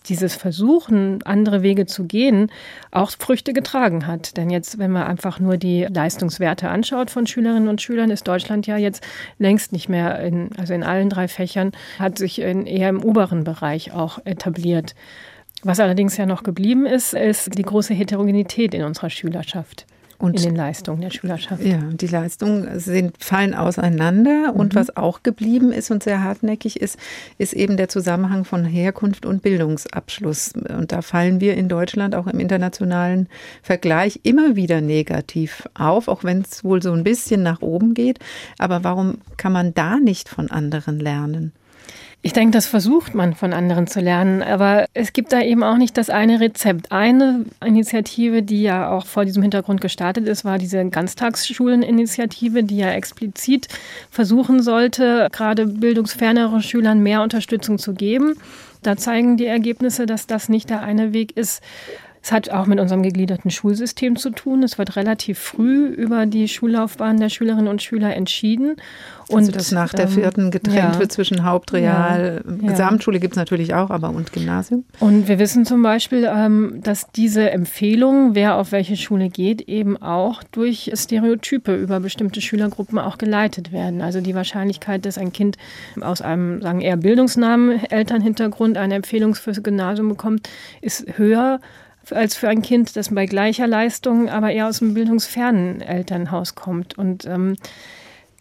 [0.07, 2.51] dieses Versuchen, andere Wege zu gehen,
[2.91, 4.37] auch Früchte getragen hat.
[4.37, 8.67] Denn jetzt, wenn man einfach nur die Leistungswerte anschaut von Schülerinnen und Schülern, ist Deutschland
[8.67, 9.01] ja jetzt
[9.39, 13.43] längst nicht mehr in, also in allen drei Fächern, hat sich in, eher im oberen
[13.43, 14.93] Bereich auch etabliert.
[15.63, 19.87] Was allerdings ja noch geblieben ist, ist die große Heterogenität in unserer Schülerschaft.
[20.19, 21.63] Und, in den Leistungen der Schülerschaft.
[21.63, 24.51] Ja, die Leistungen sind, fallen auseinander.
[24.51, 24.59] Mhm.
[24.59, 26.97] Und was auch geblieben ist und sehr hartnäckig ist,
[27.37, 30.53] ist eben der Zusammenhang von Herkunft und Bildungsabschluss.
[30.53, 33.27] Und da fallen wir in Deutschland auch im internationalen
[33.61, 38.19] Vergleich immer wieder negativ auf, auch wenn es wohl so ein bisschen nach oben geht.
[38.57, 41.51] Aber warum kann man da nicht von anderen lernen?
[42.23, 45.77] Ich denke, das versucht man von anderen zu lernen, aber es gibt da eben auch
[45.77, 46.91] nicht das eine Rezept.
[46.91, 52.89] Eine Initiative, die ja auch vor diesem Hintergrund gestartet ist, war diese Ganztagsschuleninitiative, die ja
[52.91, 53.67] explizit
[54.09, 58.33] versuchen sollte, gerade bildungsferneren Schülern mehr Unterstützung zu geben.
[58.81, 61.61] Da zeigen die Ergebnisse, dass das nicht der eine Weg ist,
[62.21, 64.63] es hat auch mit unserem gegliederten Schulsystem zu tun.
[64.63, 68.75] Es wird relativ früh über die Schullaufbahn der Schülerinnen und Schüler entschieden.
[69.29, 70.99] Und also dass nach der ähm, vierten getrennt ja.
[70.99, 72.69] wird zwischen Hauptreal, ja.
[72.69, 74.85] Gesamtschule gibt es natürlich auch, aber und Gymnasium.
[74.99, 79.97] Und wir wissen zum Beispiel, ähm, dass diese Empfehlung, wer auf welche Schule geht, eben
[79.97, 84.01] auch durch Stereotype über bestimmte Schülergruppen auch geleitet werden.
[84.01, 85.57] Also die Wahrscheinlichkeit, dass ein Kind
[85.99, 90.49] aus einem, sagen eher bildungsnahen Elternhintergrund eine Empfehlung fürs Gymnasium bekommt,
[90.81, 91.59] ist höher
[92.11, 96.97] als für ein Kind, das bei gleicher Leistung aber eher aus einem bildungsfernen Elternhaus kommt.
[96.97, 97.55] Und ähm,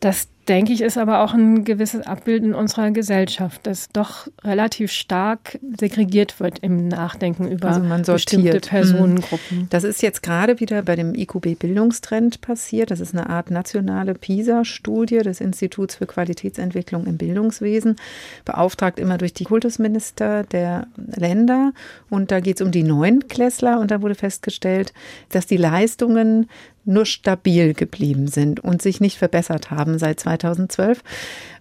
[0.00, 4.92] das denke ich, ist aber auch ein gewisses Abbild in unserer Gesellschaft, das doch relativ
[4.92, 9.58] stark segregiert wird im Nachdenken über also bestimmte Personengruppen.
[9.58, 9.66] Mhm.
[9.70, 12.90] Das ist jetzt gerade wieder bei dem IQB Bildungstrend passiert.
[12.90, 17.96] Das ist eine Art nationale PISA-Studie des Instituts für Qualitätsentwicklung im Bildungswesen,
[18.44, 21.72] beauftragt immer durch die Kultusminister der Länder.
[22.10, 24.92] Und da geht es um die Neunklässler und da wurde festgestellt,
[25.30, 26.48] dass die Leistungen
[26.86, 31.02] nur stabil geblieben sind und sich nicht verbessert haben seit 2012.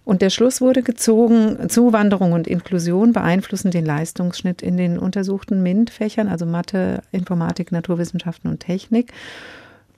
[0.04, 6.28] Und der Schluss wurde gezogen, Zuwanderung und Inklusion beeinflussen den Leistungsschnitt in den untersuchten MINT-Fächern,
[6.28, 9.12] also Mathe, Informatik, Naturwissenschaften und Technik.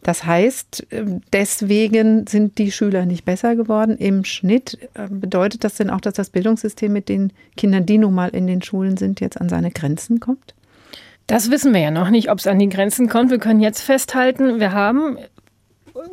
[0.02, 0.86] Das heißt,
[1.32, 3.96] deswegen sind die Schüler nicht besser geworden.
[3.98, 8.14] Im Schnitt äh, bedeutet das denn auch, dass das Bildungssystem mit den Kindern, die nun
[8.14, 10.54] mal in den Schulen sind, jetzt an seine Grenzen kommt?
[11.26, 13.30] Das wissen wir ja noch nicht, ob es an die Grenzen kommt.
[13.30, 15.18] Wir können jetzt festhalten, wir haben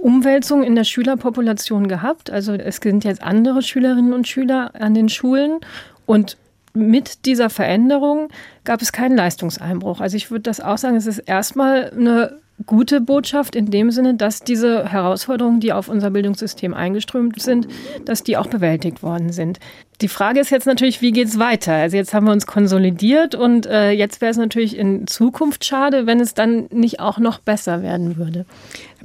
[0.01, 2.29] Umwälzungen in der Schülerpopulation gehabt.
[2.29, 5.59] Also es sind jetzt andere Schülerinnen und Schüler an den Schulen
[6.05, 6.37] und
[6.73, 8.27] mit dieser Veränderung
[8.65, 10.01] gab es keinen Leistungseinbruch.
[10.01, 14.15] Also ich würde das auch sagen, es ist erstmal eine gute Botschaft in dem Sinne,
[14.15, 17.67] dass diese Herausforderungen, die auf unser Bildungssystem eingeströmt sind,
[18.05, 19.59] dass die auch bewältigt worden sind.
[20.01, 21.73] Die Frage ist jetzt natürlich, wie geht es weiter?
[21.73, 26.05] Also jetzt haben wir uns konsolidiert und äh, jetzt wäre es natürlich in Zukunft schade,
[26.05, 28.45] wenn es dann nicht auch noch besser werden würde.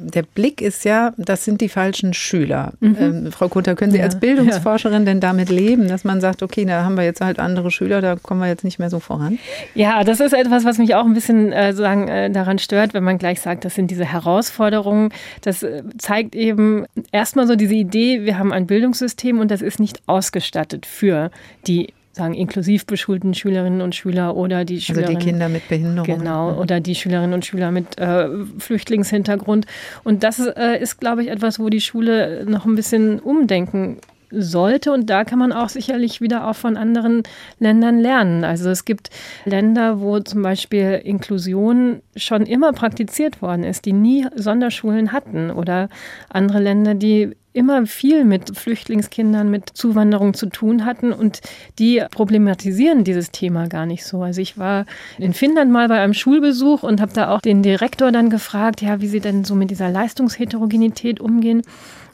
[0.02, 2.72] Der Blick ist ja, das sind die falschen Schüler.
[2.80, 2.96] Mhm.
[2.98, 4.04] Ähm, Frau Kunter, können Sie ja.
[4.04, 7.70] als Bildungsforscherin denn damit leben, dass man sagt, okay, da haben wir jetzt halt andere
[7.70, 9.38] Schüler, da kommen wir jetzt nicht mehr so voran?
[9.74, 13.04] Ja, das ist etwas, was mich auch ein bisschen äh, sagen, äh, daran stört, wenn
[13.04, 15.12] man gleich sagt, das sind diese Herausforderungen.
[15.42, 19.80] Das äh, zeigt eben erstmal so diese Idee, wir haben ein Bildungssystem und das ist
[19.80, 21.30] nicht ausgestattet für
[21.66, 26.18] die sagen inklusiv beschulten Schülerinnen und Schüler oder die Schülerinnen, also die Kinder mit Behinderung
[26.18, 29.66] genau oder die Schülerinnen und Schüler mit äh, Flüchtlingshintergrund
[30.02, 33.98] und das äh, ist glaube ich etwas wo die Schule noch ein bisschen umdenken
[34.30, 34.92] sollte.
[34.92, 37.22] Und da kann man auch sicherlich wieder auch von anderen
[37.58, 38.44] Ländern lernen.
[38.44, 39.10] Also es gibt
[39.44, 45.50] Länder, wo zum Beispiel Inklusion schon immer praktiziert worden ist, die nie Sonderschulen hatten.
[45.50, 45.88] Oder
[46.28, 51.40] andere Länder, die immer viel mit Flüchtlingskindern, mit Zuwanderung zu tun hatten und
[51.78, 54.22] die problematisieren dieses Thema gar nicht so.
[54.22, 54.86] Also ich war
[55.18, 59.00] in Finnland mal bei einem Schulbesuch und habe da auch den Direktor dann gefragt, ja,
[59.00, 61.62] wie sie denn so mit dieser Leistungsheterogenität umgehen.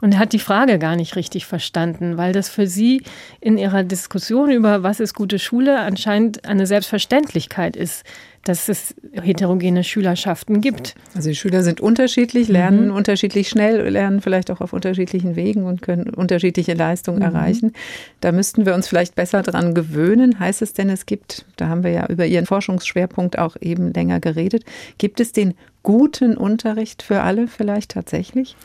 [0.01, 3.03] Und er hat die Frage gar nicht richtig verstanden, weil das für sie
[3.40, 8.05] in ihrer Diskussion über was ist gute Schule anscheinend eine Selbstverständlichkeit ist,
[8.47, 10.94] dass es heterogene Schülerschaften gibt.
[11.14, 12.94] Also die Schüler sind unterschiedlich, lernen mhm.
[12.94, 17.24] unterschiedlich schnell, lernen vielleicht auch auf unterschiedlichen Wegen und können unterschiedliche Leistungen mhm.
[17.24, 17.72] erreichen.
[18.20, 20.38] Da müssten wir uns vielleicht besser dran gewöhnen.
[20.38, 24.20] Heißt es denn, es gibt, da haben wir ja über Ihren Forschungsschwerpunkt auch eben länger
[24.20, 24.64] geredet,
[24.99, 28.57] gibt es den guten Unterricht für alle vielleicht tatsächlich?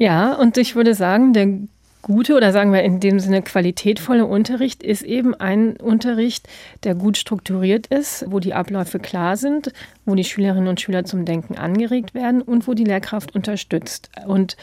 [0.00, 1.58] Ja, und ich würde sagen, der
[2.00, 6.48] gute oder sagen wir in dem Sinne qualitätvolle Unterricht ist eben ein Unterricht,
[6.84, 9.74] der gut strukturiert ist, wo die Abläufe klar sind,
[10.06, 14.08] wo die Schülerinnen und Schüler zum Denken angeregt werden und wo die Lehrkraft unterstützt.
[14.26, 14.56] Und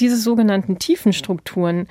[0.00, 1.86] diese sogenannten tiefen Strukturen,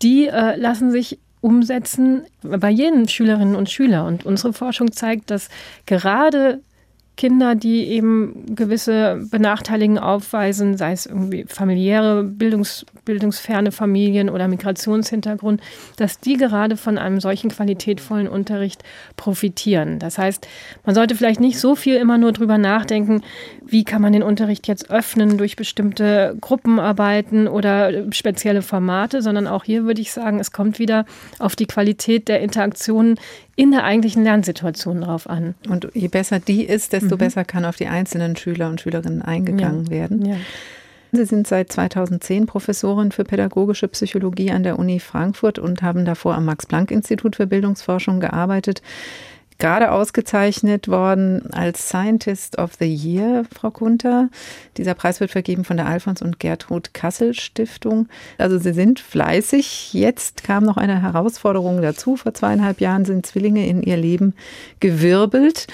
[0.00, 4.06] die äh, lassen sich umsetzen bei jenen Schülerinnen und Schülern.
[4.06, 5.48] Und unsere Forschung zeigt, dass
[5.86, 6.60] gerade
[7.16, 15.60] Kinder, die eben gewisse Benachteiligungen aufweisen, sei es irgendwie familiäre, Bildungs, bildungsferne Familien oder Migrationshintergrund,
[15.96, 18.82] dass die gerade von einem solchen qualitätvollen Unterricht
[19.16, 20.00] profitieren.
[20.00, 20.48] Das heißt,
[20.84, 23.22] man sollte vielleicht nicht so viel immer nur drüber nachdenken,
[23.64, 29.62] wie kann man den Unterricht jetzt öffnen durch bestimmte Gruppenarbeiten oder spezielle Formate, sondern auch
[29.62, 31.04] hier würde ich sagen, es kommt wieder
[31.38, 33.20] auf die Qualität der Interaktionen
[33.56, 35.54] in der eigentlichen Lernsituation drauf an.
[35.68, 37.18] Und je besser die ist, desto mhm.
[37.18, 39.90] besser kann auf die einzelnen Schüler und Schülerinnen eingegangen ja.
[39.90, 40.24] werden.
[40.24, 40.36] Ja.
[41.12, 46.34] Sie sind seit 2010 Professorin für pädagogische Psychologie an der Uni Frankfurt und haben davor
[46.34, 48.82] am Max-Planck-Institut für Bildungsforschung gearbeitet
[49.64, 54.28] gerade ausgezeichnet worden als Scientist of the Year, Frau Kunter.
[54.76, 58.08] Dieser Preis wird vergeben von der Alfons und Gertrud Kassel Stiftung.
[58.36, 59.94] Also Sie sind fleißig.
[59.94, 62.16] Jetzt kam noch eine Herausforderung dazu.
[62.16, 64.34] Vor zweieinhalb Jahren sind Zwillinge in ihr Leben
[64.80, 65.66] gewirbelt.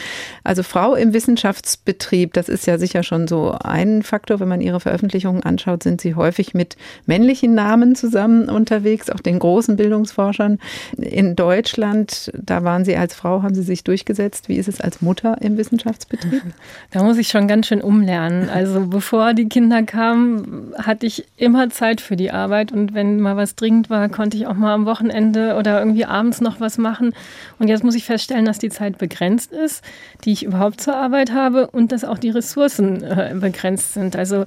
[0.44, 4.38] Also Frau im Wissenschaftsbetrieb, das ist ja sicher schon so ein Faktor.
[4.38, 6.76] Wenn man ihre Veröffentlichungen anschaut, sind sie häufig mit
[7.06, 10.60] männlichen Namen zusammen unterwegs, auch den großen Bildungsforschern
[10.96, 12.30] in Deutschland.
[12.40, 14.48] Da waren Sie als Frau, haben Sie sich durchgesetzt?
[14.48, 16.42] Wie ist es als Mutter im Wissenschaftsbetrieb?
[16.92, 18.48] Da muss ich schon ganz schön umlernen.
[18.48, 23.36] Also bevor die Kinder kamen, hatte ich immer Zeit für die Arbeit und wenn mal
[23.36, 27.14] was dringend war, konnte ich auch mal am Wochenende oder irgendwie abends noch was machen.
[27.58, 29.84] Und jetzt muss ich feststellen, dass die Zeit begrenzt ist,
[30.24, 34.16] die ich überhaupt zur Arbeit habe und dass auch die Ressourcen äh, begrenzt sind.
[34.16, 34.46] Also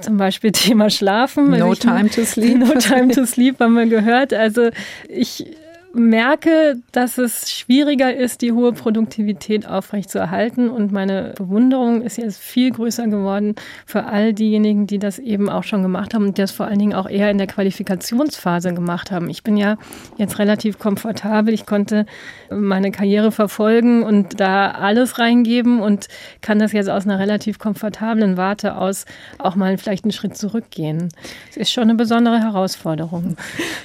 [0.00, 1.50] zum Beispiel Thema Schlafen.
[1.50, 2.58] No also time to sleep.
[2.58, 4.32] No time to sleep haben wir gehört.
[4.32, 4.70] Also
[5.08, 5.46] ich
[5.94, 10.70] merke, dass es schwieriger ist, die hohe Produktivität aufrechtzuerhalten.
[10.70, 13.54] Und meine Bewunderung ist jetzt viel größer geworden
[13.86, 16.94] für all diejenigen, die das eben auch schon gemacht haben und das vor allen Dingen
[16.94, 19.28] auch eher in der Qualifikationsphase gemacht haben.
[19.28, 19.76] Ich bin ja
[20.16, 21.52] jetzt relativ komfortabel.
[21.52, 22.06] Ich konnte
[22.50, 26.08] meine Karriere verfolgen und da alles reingeben und
[26.40, 29.04] kann das jetzt aus einer relativ komfortablen Warte aus
[29.38, 31.08] auch mal vielleicht einen Schritt zurückgehen.
[31.50, 33.36] Es ist schon eine besondere Herausforderung.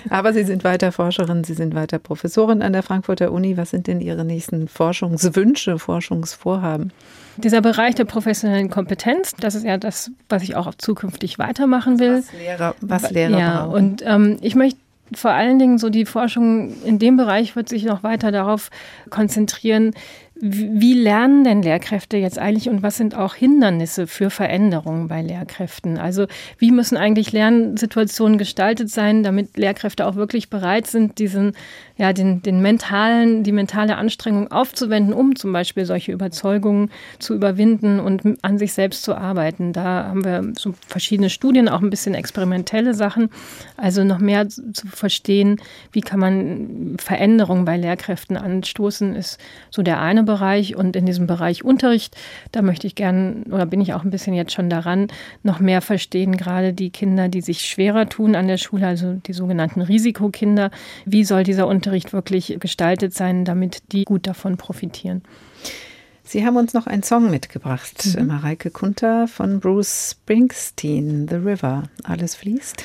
[0.10, 3.58] Aber Sie sind weiter Forscherin, Sie sind weiter Professorin an der Frankfurter Uni.
[3.58, 6.92] Was sind denn Ihre nächsten Forschungswünsche, Forschungsvorhaben?
[7.38, 12.18] Dieser Bereich der professionellen Kompetenz, das ist ja das, was ich auch zukünftig weitermachen will.
[12.18, 13.74] Was Lehrer, was Lehrer ja, brauchen.
[13.74, 14.80] Und ähm, ich möchte
[15.14, 18.70] vor allen Dingen so die Forschung in dem Bereich wird sich noch weiter darauf
[19.10, 19.94] konzentrieren,
[20.40, 25.98] wie lernen denn Lehrkräfte jetzt eigentlich und was sind auch Hindernisse für Veränderungen bei Lehrkräften?
[25.98, 26.28] Also
[26.60, 31.54] wie müssen eigentlich Lernsituationen gestaltet sein, damit Lehrkräfte auch wirklich bereit sind, diesen,
[31.98, 38.00] ja, den, den mentalen, die mentale Anstrengung aufzuwenden, um zum Beispiel solche Überzeugungen zu überwinden
[38.00, 39.74] und an sich selbst zu arbeiten.
[39.74, 43.30] Da haben wir so verschiedene Studien, auch ein bisschen experimentelle Sachen.
[43.76, 45.60] Also noch mehr zu verstehen,
[45.92, 49.40] wie kann man Veränderungen bei Lehrkräften anstoßen, ist
[49.72, 52.16] so der eine Bereich und in diesem Bereich Unterricht,
[52.52, 55.08] da möchte ich gern oder bin ich auch ein bisschen jetzt schon daran,
[55.42, 59.34] noch mehr verstehen, gerade die Kinder, die sich schwerer tun an der Schule, also die
[59.34, 60.70] sogenannten Risikokinder.
[61.06, 65.24] Wie soll dieser Unterricht wirklich gestaltet sein, damit die gut davon profitieren?
[66.28, 68.28] Sie haben uns noch einen Song mitgebracht, mhm.
[68.28, 71.84] Mareike Kunter von Bruce Springsteen, The River.
[72.04, 72.84] Alles fließt.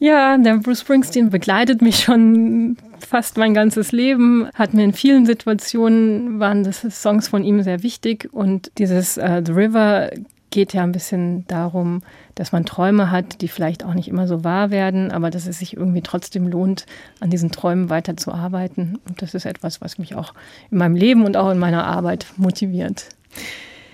[0.00, 2.76] Ja, der Bruce Springsteen begleitet mich schon
[3.10, 7.82] fast mein ganzes Leben, hat mir in vielen Situationen, waren das Songs von ihm sehr
[7.82, 10.10] wichtig und dieses uh, The River
[10.50, 12.02] geht ja ein bisschen darum,
[12.36, 15.58] dass man Träume hat, die vielleicht auch nicht immer so wahr werden, aber dass es
[15.58, 16.86] sich irgendwie trotzdem lohnt,
[17.18, 19.00] an diesen Träumen weiterzuarbeiten.
[19.08, 20.32] Und das ist etwas, was mich auch
[20.70, 23.06] in meinem Leben und auch in meiner Arbeit motiviert.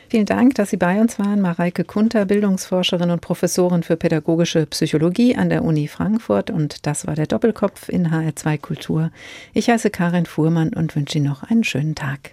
[0.09, 1.41] Vielen Dank, dass Sie bei uns waren.
[1.41, 6.51] Mareike Kunter, Bildungsforscherin und Professorin für pädagogische Psychologie an der Uni Frankfurt.
[6.51, 9.11] Und das war der Doppelkopf in HR2 Kultur.
[9.53, 12.33] Ich heiße Karin Fuhrmann und wünsche Ihnen noch einen schönen Tag.